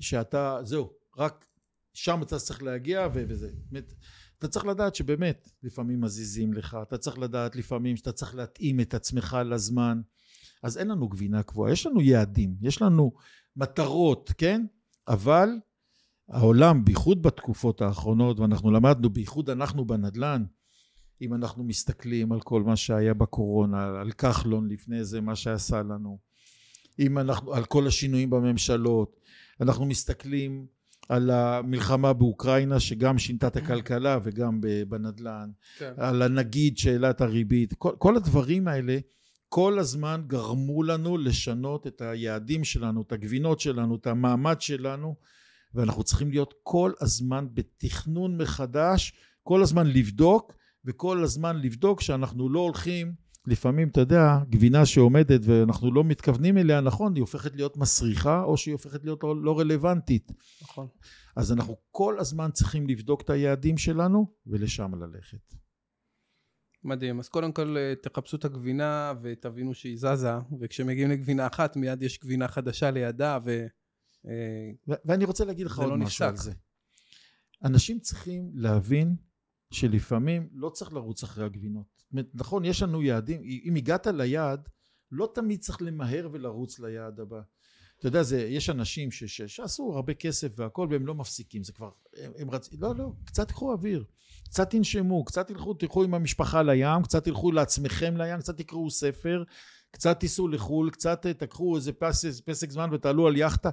[0.00, 1.46] שאתה, זהו, רק
[1.94, 3.50] שם אתה צריך להגיע וזה.
[3.70, 3.92] באמת,
[4.38, 8.94] אתה צריך לדעת שבאמת לפעמים מזיזים לך, אתה צריך לדעת לפעמים שאתה צריך להתאים את
[8.94, 10.00] עצמך לזמן.
[10.62, 13.12] אז אין לנו גבינה קבועה, יש לנו יעדים, יש לנו
[13.56, 14.66] מטרות, כן?
[15.08, 15.48] אבל
[16.28, 20.44] העולם, בייחוד בתקופות האחרונות, ואנחנו למדנו, בייחוד אנחנו בנדל"ן,
[21.20, 26.18] אם אנחנו מסתכלים על כל מה שהיה בקורונה, על כחלון לפני זה, מה שעשה לנו,
[26.98, 29.20] אם אנחנו, על כל השינויים בממשלות,
[29.60, 30.66] אנחנו מסתכלים
[31.08, 35.92] על המלחמה באוקראינה שגם שינתה את הכלכלה וגם בנדל"ן, כן.
[35.96, 38.98] על הנגיד שהעלה את הריבית, כל, כל הדברים האלה
[39.48, 45.14] כל הזמן גרמו לנו לשנות את היעדים שלנו, את הגבינות שלנו, את המעמד שלנו,
[45.74, 50.52] ואנחנו צריכים להיות כל הזמן בתכנון מחדש, כל הזמן לבדוק,
[50.84, 53.12] וכל הזמן לבדוק שאנחנו לא הולכים,
[53.46, 58.56] לפעמים אתה יודע, גבינה שעומדת ואנחנו לא מתכוונים אליה נכון, היא הופכת להיות מסריחה, או
[58.56, 60.32] שהיא הופכת להיות לא, לא רלוונטית.
[60.62, 60.88] נכון.
[61.36, 65.54] אז אנחנו כל הזמן צריכים לבדוק את היעדים שלנו, ולשם ללכת.
[66.84, 67.18] מדהים.
[67.18, 72.18] אז קודם כל אה, תחפשו את הגבינה ותבינו שהיא זזה, וכשמגיעים לגבינה אחת מיד יש
[72.18, 73.66] גבינה חדשה לידה, ו...
[74.26, 76.44] אה, ו- ואני רוצה להגיד לך עוד לא משהו על נפסק.
[76.44, 76.52] זה.
[77.64, 79.16] אנשים צריכים להבין
[79.70, 81.86] שלפעמים לא צריך לרוץ אחרי הגבינות.
[81.98, 84.68] זאת אומרת, נכון, יש לנו יעדים, אם הגעת ליעד,
[85.12, 87.40] לא תמיד צריך למהר ולרוץ ליעד הבא.
[87.98, 91.72] אתה יודע, זה, יש אנשים ש, ש, שעשו הרבה כסף והכל, והם לא מפסיקים, זה
[91.72, 92.70] כבר, הם, הם רצ...
[92.78, 94.04] לא, לא, קצת קחו אוויר,
[94.44, 99.44] קצת תנשמו, קצת תלכו, תלכו עם המשפחה לים, קצת תלכו לעצמכם לים, קצת תקראו ספר,
[99.90, 103.70] קצת תיסעו לחו"ל, קצת אה, תקחו איזה פס, פסק זמן ותעלו על יאכטה.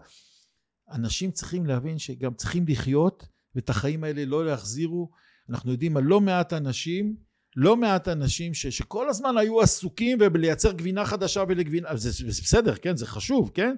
[0.92, 5.12] אנשים צריכים להבין שגם צריכים לחיות, ואת החיים האלה לא להחזירו.
[5.50, 7.16] אנחנו יודעים על לא מעט אנשים,
[7.56, 12.76] לא מעט אנשים ש, שכל הזמן היו עסוקים ולייצר גבינה חדשה ולגבינה, זה, זה בסדר,
[12.76, 13.76] כן, זה חשוב, כן?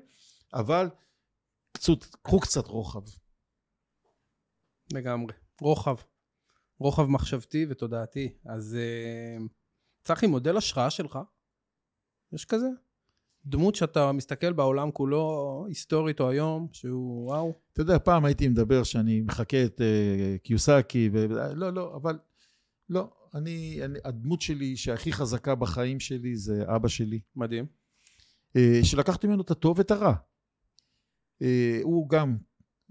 [0.54, 0.90] אבל
[1.72, 3.04] קצות, קחו קצת רוחב.
[4.94, 5.34] לגמרי.
[5.62, 5.96] רוחב.
[6.80, 8.38] רוחב מחשבתי ותודעתי.
[8.46, 9.38] אז אה,
[10.04, 11.20] צחי, מודל השראה שלך?
[12.34, 12.68] יש כזה?
[13.46, 17.54] דמות שאתה מסתכל בעולם כולו, היסטורית או היום, שהוא וואו.
[17.74, 21.28] אתה יודע, פעם הייתי מדבר שאני מחקה את uh, קיוסקי, ו...
[21.56, 22.20] לא, לא, אבל
[22.90, 27.66] לא, אני, אני, הדמות שלי שהכי חזקה בחיים שלי זה אבא שלי, מדהים.
[28.58, 30.14] uh, שלקחתי ממנו את הטוב ואת הרע.
[31.42, 32.38] אה, הוא גם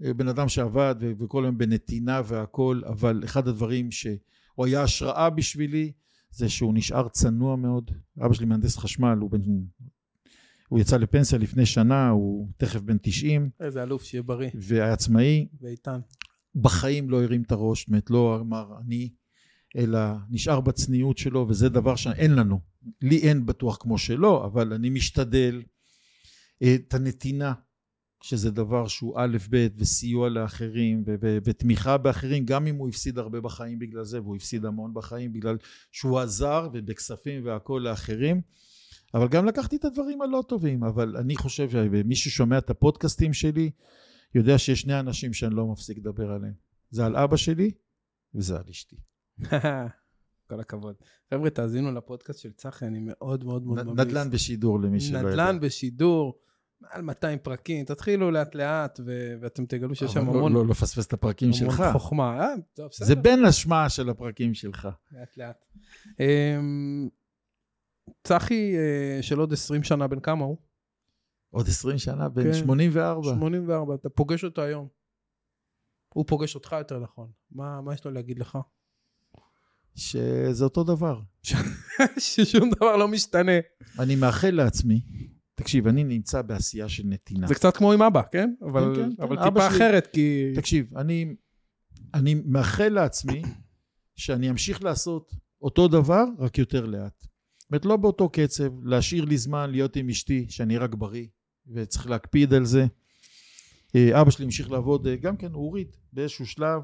[0.03, 5.29] אה, בן אדם שעבד ו- וכל היום בנתינה והכל, אבל אחד הדברים שהוא היה השראה
[5.29, 5.91] בשבילי,
[6.31, 7.91] זה שהוא נשאר צנוע מאוד.
[8.25, 9.41] אבא שלי מהנדס חשמל, הוא בן...
[10.69, 15.99] הוא יצא לפנסיה לפני שנה, הוא תכף בן 90, איזה אלוף, שיהיה בריא ועצמאי, ואיתן.
[16.55, 19.09] בחיים לא הרים את הראש, זאת אומרת לא אמר אני,
[19.77, 19.99] אלא
[20.29, 22.59] נשאר בצניעות שלו, וזה דבר שאין לנו.
[23.01, 25.61] לי אין בטוח כמו שלו, אבל אני משתדל.
[26.61, 27.53] אה, את הנתינה,
[28.23, 33.17] שזה דבר שהוא א' ב' וסיוע לאחרים ו- ו- ותמיכה באחרים, גם אם הוא הפסיד
[33.17, 35.57] הרבה בחיים בגלל זה, והוא הפסיד המון בחיים בגלל
[35.91, 38.41] שהוא עזר ובכספים והכל לאחרים.
[39.13, 43.71] אבל גם לקחתי את הדברים הלא טובים, אבל אני חושב שמי ששומע את הפודקאסטים שלי,
[44.35, 46.53] יודע שיש שני אנשים שאני לא מפסיק לדבר עליהם.
[46.89, 47.71] זה על אבא שלי
[48.35, 48.95] וזה על אשתי.
[50.49, 50.95] כל הכבוד.
[51.33, 55.29] חבר'ה, תאזינו לפודקאסט של צחי, אני מאוד מאוד מאוד נ- נדל"ן בשידור למי שלא יודע.
[55.29, 56.39] נדל"ן בשידור,
[56.81, 60.69] מעל 200 פרקים, תתחילו לאט לאט, ו- ואתם תגלו שיש שם אבל המון לא, לא
[60.69, 61.83] לפספס את הפרקים המון שלך.
[61.93, 62.39] חוכמה.
[62.39, 63.07] אה, טוב, בסדר.
[63.07, 64.87] זה בין השמעה של הפרקים שלך.
[65.11, 65.65] לאט לאט.
[68.23, 70.57] צחי אה, של עוד 20 שנה, בן כמה הוא?
[71.49, 72.53] עוד 20 שנה, בן כן.
[72.53, 73.29] 84.
[73.35, 74.87] 84, אתה פוגש אותו היום.
[76.13, 77.31] הוא פוגש אותך יותר נכון.
[77.51, 78.57] מה מה יש לו להגיד לך?
[79.95, 81.19] שזה אותו דבר.
[82.19, 83.51] ששום דבר לא משתנה.
[83.99, 85.01] אני מאחל לעצמי,
[85.55, 87.47] תקשיב, אני נמצא בעשייה של נתינה.
[87.47, 88.53] זה קצת כמו עם אבא, כן?
[88.61, 89.23] אבל כן, כן.
[89.23, 90.53] אבל אבא טיפה שלי- אחרת, כי...
[90.55, 91.35] תקשיב, אני,
[92.13, 93.41] אני מאחל לעצמי
[94.15, 95.31] שאני אמשיך לעשות
[95.61, 97.25] אותו דבר, רק יותר לאט.
[97.65, 101.27] זאת אומרת, לא באותו קצב, להשאיר לי זמן להיות עם אשתי, שאני רק בריא,
[101.67, 102.85] וצריך להקפיד על זה.
[103.95, 106.81] אה, אבא שלי המשיך לעבוד, אה, גם כן, הוא הוריד באיזשהו שלב,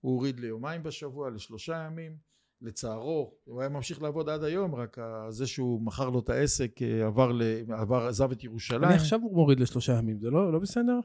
[0.00, 2.26] הוא הוריד ליומיים בשבוע, לשלושה ימים.
[2.62, 4.98] לצערו, הוא היה ממשיך לעבוד עד היום, רק
[5.28, 7.42] זה שהוא מכר לו את העסק, אה, עבר, ל...
[7.72, 8.84] עבר עזב את ירושלים.
[8.84, 11.00] אני עכשיו מוריד לשלושה ימים, זה לא לא בסדר?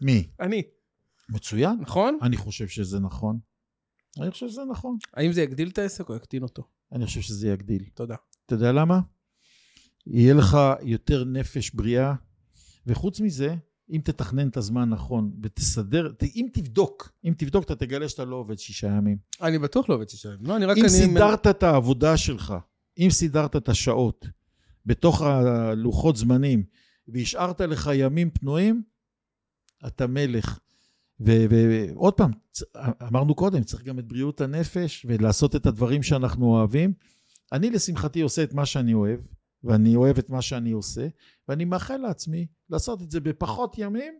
[0.00, 0.28] מי?
[0.40, 0.62] אני,
[1.28, 1.76] מצוין.
[1.80, 2.18] נכון?
[2.22, 3.38] אני חושב שזה נכון.
[4.20, 4.96] אני חושב שזה נכון.
[5.14, 6.62] האם זה יגדיל את העסק או יקטין אותו?
[6.92, 7.84] אני חושב שזה יגדיל.
[7.94, 8.16] תודה.
[8.46, 9.00] אתה יודע למה?
[10.06, 12.14] יהיה לך יותר נפש בריאה,
[12.86, 13.54] וחוץ מזה,
[13.90, 18.58] אם תתכנן את הזמן נכון ותסדר, אם תבדוק, אם תבדוק אתה תגלה שאתה לא עובד
[18.58, 19.16] שישה ימים.
[19.42, 20.46] אני בטוח לא עובד שישה ימים.
[20.46, 20.76] לא, אני רק...
[20.76, 22.54] אם אני- סידרת את העבודה שלך,
[22.98, 24.26] אם סידרת את השעות
[24.86, 26.64] בתוך הלוחות זמנים
[27.08, 28.82] והשארת לך ימים פנויים,
[29.86, 30.58] אתה מלך.
[31.20, 32.30] ועוד פעם,
[33.02, 36.92] אמרנו קודם, צריך גם את בריאות הנפש ולעשות את הדברים שאנחנו אוהבים.
[37.52, 39.20] אני לשמחתי עושה את מה שאני אוהב,
[39.64, 41.08] ואני אוהב את מה שאני עושה,
[41.48, 44.18] ואני מאחל לעצמי לעשות את זה בפחות ימים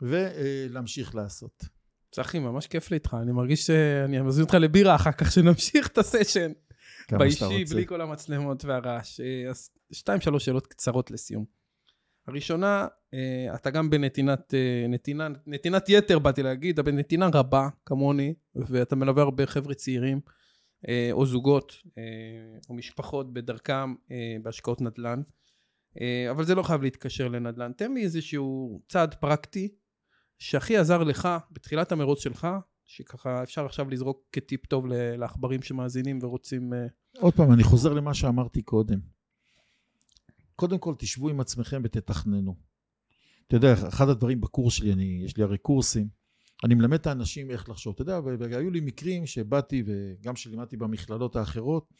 [0.00, 1.64] ולהמשיך לעשות.
[2.10, 3.16] צחי, ממש כיף לי איתך.
[3.22, 6.52] אני מרגיש שאני מזמין אותך לבירה אחר כך, שנמשיך את הסשן.
[7.10, 7.64] באישי.
[7.70, 9.20] בלי כל המצלמות והרעש.
[9.20, 11.44] אה, אז שתיים, שלוש שאלות קצרות לסיום.
[12.28, 18.34] הראשונה, אה, אתה גם בנתינת אה, נתינה, נתינת יתר, באתי להגיד, אתה בנתינה רבה, כמוני,
[18.54, 20.20] ואתה מלווה הרבה חבר'ה צעירים,
[21.12, 22.02] או זוגות, אה,
[22.68, 25.22] או משפחות בדרכם אה, בהשקעות נדל"ן.
[26.00, 27.72] אה, אבל זה לא חייב להתקשר לנדל"ן.
[27.72, 29.68] תן לי איזשהו צעד פרקטי
[30.38, 32.48] שהכי עזר לך בתחילת המרוץ שלך,
[32.84, 34.86] שככה אפשר עכשיו לזרוק כטיפ טוב
[35.18, 36.74] לעכברים שמאזינים ורוצים...
[36.74, 36.86] אה,
[37.18, 38.98] עוד פעם, אני חוזר למה שאמרתי קודם.
[40.56, 42.54] קודם כל, תשבו עם עצמכם ותתכננו.
[43.46, 46.08] אתה יודע, אחד הדברים בקורס שלי, אני, יש לי הרי קורסים,
[46.64, 47.92] אני מלמד את האנשים איך לחשוב.
[47.94, 51.92] אתה יודע, והיו לי מקרים שבאתי, וגם שלימדתי במכללות האחרות,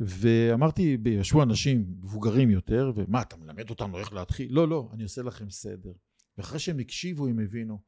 [0.00, 4.48] ואמרתי, ישבו אנשים מבוגרים יותר, ומה, אתה מלמד אותנו איך להתחיל?
[4.50, 5.92] לא, לא, אני עושה לכם סדר.
[6.38, 7.78] ואחרי שהם הקשיבו, הם הבינו.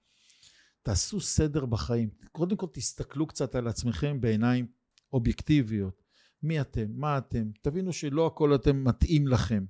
[0.82, 2.10] תעשו סדר בחיים.
[2.32, 4.66] קודם כל, תסתכלו קצת על עצמכם בעיניים
[5.12, 6.02] אובייקטיביות.
[6.42, 6.86] מי אתם?
[6.94, 7.50] מה אתם?
[7.62, 9.64] תבינו שלא הכל אתם מתאים לכם.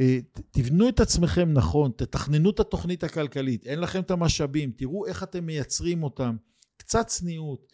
[0.00, 0.18] אה,
[0.50, 5.46] תבנו את עצמכם נכון, תתכננו את התוכנית הכלכלית, אין לכם את המשאבים, תראו איך אתם
[5.46, 6.36] מייצרים אותם,
[6.76, 7.72] קצת צניעות,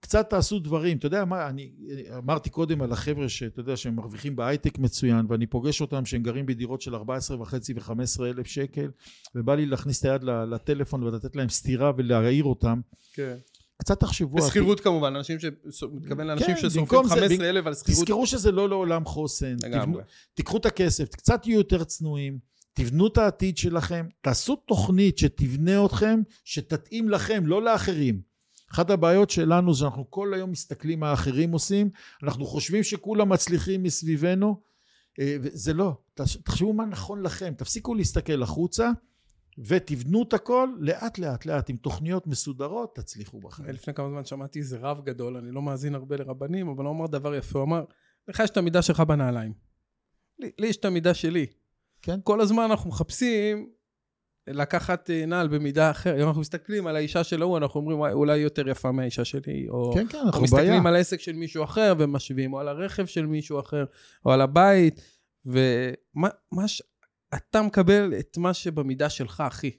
[0.00, 1.72] קצת תעשו דברים, אתה יודע מה, אני
[2.18, 6.46] אמרתי קודם על החבר'ה שאתה יודע שהם מרוויחים בהייטק מצוין ואני פוגש אותם שהם גרים
[6.46, 8.90] בדירות של 14 וחצי ו-15 אלף שקל
[9.34, 12.80] ובא לי להכניס את היד לטלפון ולתת להם סטירה ולהעיר אותם,
[13.12, 13.36] כן.
[13.78, 15.44] קצת תחשבו, בשכירות כמובן, אנשים ש...
[15.92, 18.00] מתכוון לאנשים כן, ששורפים במקום זה- 15,000 על שכירות.
[18.02, 19.56] תזכרו שזה לא לעולם חוסן.
[19.56, 19.98] תבנו-
[20.34, 22.38] תיקחו את הכסף, קצת תהיו יותר צנועים,
[22.72, 28.20] תבנו את העתיד שלכם, תעשו תוכנית שתבנה אתכם, שתתאים לכם, לא לאחרים.
[28.72, 31.90] אחת הבעיות שלנו זה שאנחנו כל היום מסתכלים מה האחרים עושים,
[32.22, 34.60] אנחנו חושבים שכולם מצליחים מסביבנו,
[35.20, 35.92] אה, וזה לא.
[36.44, 38.90] תחשבו מה נכון לכם, תפסיקו להסתכל החוצה,
[39.58, 43.68] ותבנו את הכל לאט לאט לאט, עם תוכניות מסודרות, תצליחו בחיים.
[43.68, 47.06] לפני כמה זמן שמעתי איזה רב גדול, אני לא מאזין הרבה לרבנים, אבל הוא אמר
[47.06, 47.84] דבר יפה, הוא אמר,
[48.28, 49.52] לך יש את המידה שלך בנעליים.
[50.38, 51.46] לי, לי יש את המידה שלי.
[52.02, 52.20] כן.
[52.24, 53.70] כל הזמן אנחנו מחפשים
[54.46, 56.20] לקחת אה, נעל במידה אחרת.
[56.20, 59.24] אם אנחנו מסתכלים על האישה של ההוא, אנחנו אומרים, "וואי, אולי היא יותר יפה מהאישה
[59.24, 59.92] שלי, או...
[59.94, 60.88] כן, כן, או אנחנו מסתכלים בעיה.
[60.88, 63.84] על העסק של מישהו אחר ומשווים, או על הרכב של מישהו אחר,
[64.26, 65.00] או על הבית,
[65.46, 66.82] ומה מה ש...
[67.34, 69.70] אתה מקבל את מה שבמידה שלך, אחי.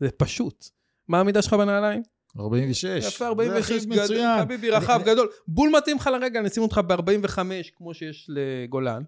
[0.00, 0.64] זה פשוט.
[1.08, 2.02] מה המידה שלך בנעליים?
[2.40, 2.84] 46.
[3.04, 4.40] יפה, 46, זה הכי גדול, מצוין.
[4.44, 5.28] חביבי, רחב, אני- גדול.
[5.48, 7.38] בול מתאים לך לרגע, נשים אותך ב-45,
[7.74, 9.02] כמו שיש לגולן.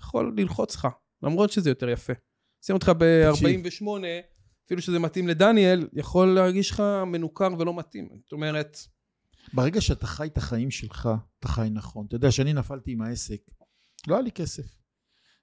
[0.00, 0.88] יכול ללחוץ לך,
[1.22, 2.12] למרות שזה יותר יפה.
[2.62, 3.84] שים אותך ב-48,
[4.66, 8.08] אפילו שזה מתאים לדניאל, יכול להרגיש לך מנוכר ולא מתאים.
[8.22, 8.78] זאת אומרת,
[9.52, 11.08] ברגע שאתה חי את החיים שלך,
[11.38, 12.06] אתה חי נכון.
[12.06, 13.40] אתה יודע, כשאני נפלתי עם העסק,
[14.08, 14.64] לא היה לי כסף.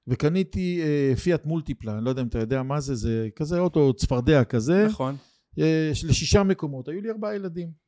[0.08, 3.93] וקניתי אה, פיאט מולטיפלה, אני לא יודע אם אתה יודע מה זה, זה כזה אוטו
[3.93, 5.16] צפרדע כזה, נכון.
[5.60, 7.84] אה, לשישה מקומות, היו לי ארבעה ילדים.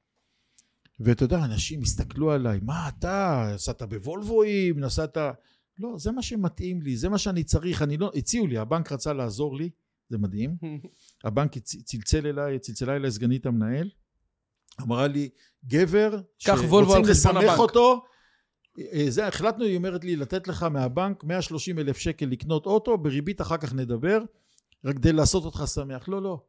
[0.99, 5.18] ואתה יודע, אנשים הסתכלו עליי, מה אתה, נסעת בוולבואים, נסעת...
[5.80, 8.11] לא, זה מה שמתאים לי, זה מה שאני צריך, אני לא...
[8.16, 9.70] הציעו לי, הבנק רצה לעזור לי,
[10.09, 10.55] זה מדהים.
[11.24, 13.89] הבנק צלצל אליי, צלצלה אליי סגנית המנהל,
[14.82, 15.30] אמרה לי,
[15.66, 18.03] גבר, שרוצים לשמח הבנק." אותו,
[19.09, 23.57] זה, החלטנו, היא אומרת לי, לתת לך מהבנק 130 אלף שקל לקנות אוטו, בריבית אחר
[23.57, 24.19] כך נדבר,
[24.86, 26.07] רק כדי לעשות אותך שמח.
[26.07, 26.43] לא, לא.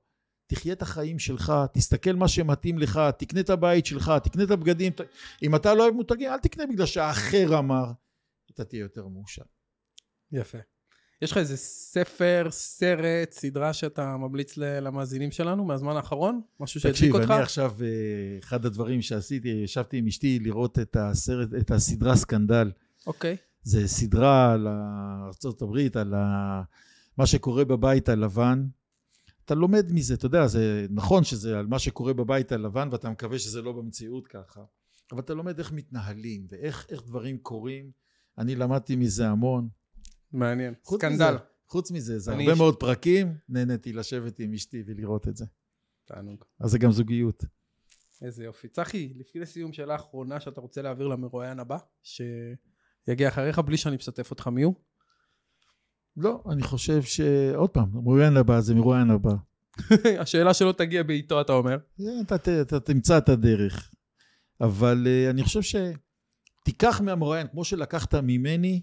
[0.47, 4.93] תחיה את החיים שלך, תסתכל מה שמתאים לך, תקנה את הבית שלך, תקנה את הבגדים.
[4.93, 5.01] ת-
[5.43, 7.85] אם אתה לא אוהב מותגים, אל תקנה בגלל שהאחר אמר.
[8.51, 9.43] אתה תהיה יותר מאושר.
[10.33, 10.59] יפה.
[11.23, 16.41] יש לך איזה ספר, סרט, סדרה שאתה ממליץ למאזינים שלנו מהזמן האחרון?
[16.61, 17.31] משהו שהדליק תקשיב, אותך?
[17.31, 22.71] אני עכשיו, אה, אחד הדברים שעשיתי, ישבתי עם אשתי לראות את הסרט, את הסדרה סקנדל.
[23.07, 23.37] אוקיי.
[23.63, 26.63] זה סדרה על ארה"ב, על ה...
[27.19, 28.67] מה שקורה בבית הלבן.
[29.45, 33.39] אתה לומד מזה, אתה יודע, זה נכון שזה על מה שקורה בבית הלבן, ואתה מקווה
[33.39, 34.61] שזה לא במציאות ככה,
[35.13, 37.91] אבל אתה לומד איך מתנהלים ואיך איך דברים קורים.
[38.39, 39.69] אני למדתי מזה המון.
[40.37, 40.75] מעניין.
[40.83, 41.31] חוץ סקנדל.
[41.35, 45.45] מזה, חוץ מזה, זה הרבה איש- מאוד פרקים, נהניתי לשבת עם אשתי ולראות את זה.
[46.05, 46.45] תענוג.
[46.61, 47.45] אז זה גם זוגיות.
[48.23, 48.69] איזה יופי.
[48.69, 54.31] צחי, לפני לסיום, שאלה אחרונה שאתה רוצה להעביר למרואיין הבא, שיגיע אחריך בלי שאני משתף
[54.31, 54.75] אותך מי הוא?
[56.17, 57.21] לא, אני חושב ש...
[57.55, 59.35] עוד פעם, מרואיין הבא זה מרואיין הבא.
[60.23, 61.77] השאלה שלא תגיע בעיתו, אתה אומר.
[61.97, 62.11] זה,
[62.63, 63.91] אתה, תמצא את הדרך.
[64.61, 65.61] אבל uh, אני חושב
[66.63, 68.83] שתיקח מהמרואיין, כמו שלקחת ממני,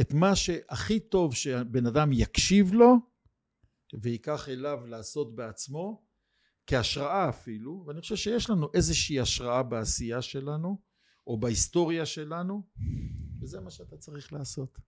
[0.00, 2.94] את מה שהכי טוב שבן אדם יקשיב לו,
[4.00, 6.06] וייקח אליו לעשות בעצמו,
[6.66, 10.78] כהשראה אפילו, ואני חושב שיש לנו איזושהי השראה בעשייה שלנו,
[11.26, 12.62] או בהיסטוריה שלנו,
[13.40, 14.78] וזה מה שאתה צריך לעשות.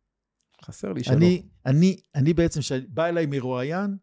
[0.65, 1.17] חסר לי שלא.
[1.17, 3.97] אני, אני, אני בעצם, כשבא אליי מרואיין,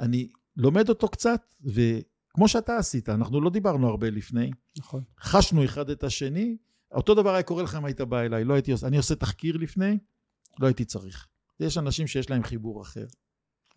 [0.00, 5.04] אני לומד אותו קצת, וכמו שאתה עשית, אנחנו לא דיברנו הרבה לפני, נכון.
[5.20, 6.56] חשנו אחד את השני,
[6.94, 9.98] אותו דבר היה קורה לך אם היית בא אליי, לא הייתי אני עושה תחקיר לפני,
[10.60, 11.26] לא הייתי צריך.
[11.60, 13.04] יש אנשים שיש להם חיבור אחר.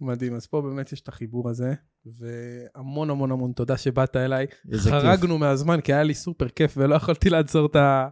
[0.01, 0.35] מדהים.
[0.35, 1.73] אז פה באמת יש את החיבור הזה,
[2.05, 4.45] והמון המון המון תודה שבאת אליי.
[4.71, 4.99] איזה כיף.
[5.01, 8.07] חרגנו מהזמן, כי היה לי סופר כיף ולא יכולתי לעצור את ה-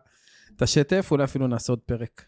[0.56, 2.26] את השטף, אולי אפילו נעשה עוד פרק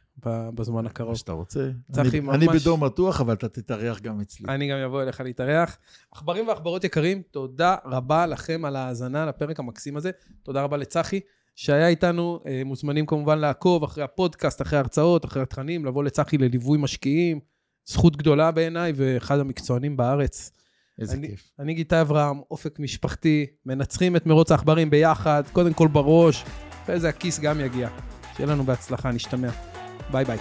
[0.55, 1.15] בזמן מה הקרוב.
[1.15, 1.69] שאתה רוצה.
[1.91, 4.45] צחי, אני, אני ממש- בדום מתוח, אבל אתה תתארח גם אצלי.
[4.49, 5.77] אני גם אבוא אליך להתארח.
[6.11, 10.11] עכברים ועכברות יקרים, תודה רבה לכם על ההאזנה לפרק המקסים הזה.
[10.43, 11.19] תודה רבה לצחי,
[11.55, 12.39] שהיה איתנו.
[12.47, 17.39] אה, מוזמנים כמובן לעקוב אחרי הפודקאסט, אחרי ההרצאות, אחרי התכנים, לבוא לצחי לליווי משקיעים.
[17.85, 20.51] זכות גדולה בעיניי, ואחד המקצוענים בארץ.
[20.99, 21.51] איזה אני- כיף.
[21.59, 26.43] אני גיטה אברהם, אופק משפחתי, מנצחים את מרוץ העכברים ביחד, קודם כל בראש,
[26.87, 27.89] ואיזה הכיס גם יגיע.
[28.35, 29.49] שיהיה לנו בהצלחה, נשתמע.
[30.11, 30.37] ביי ביי.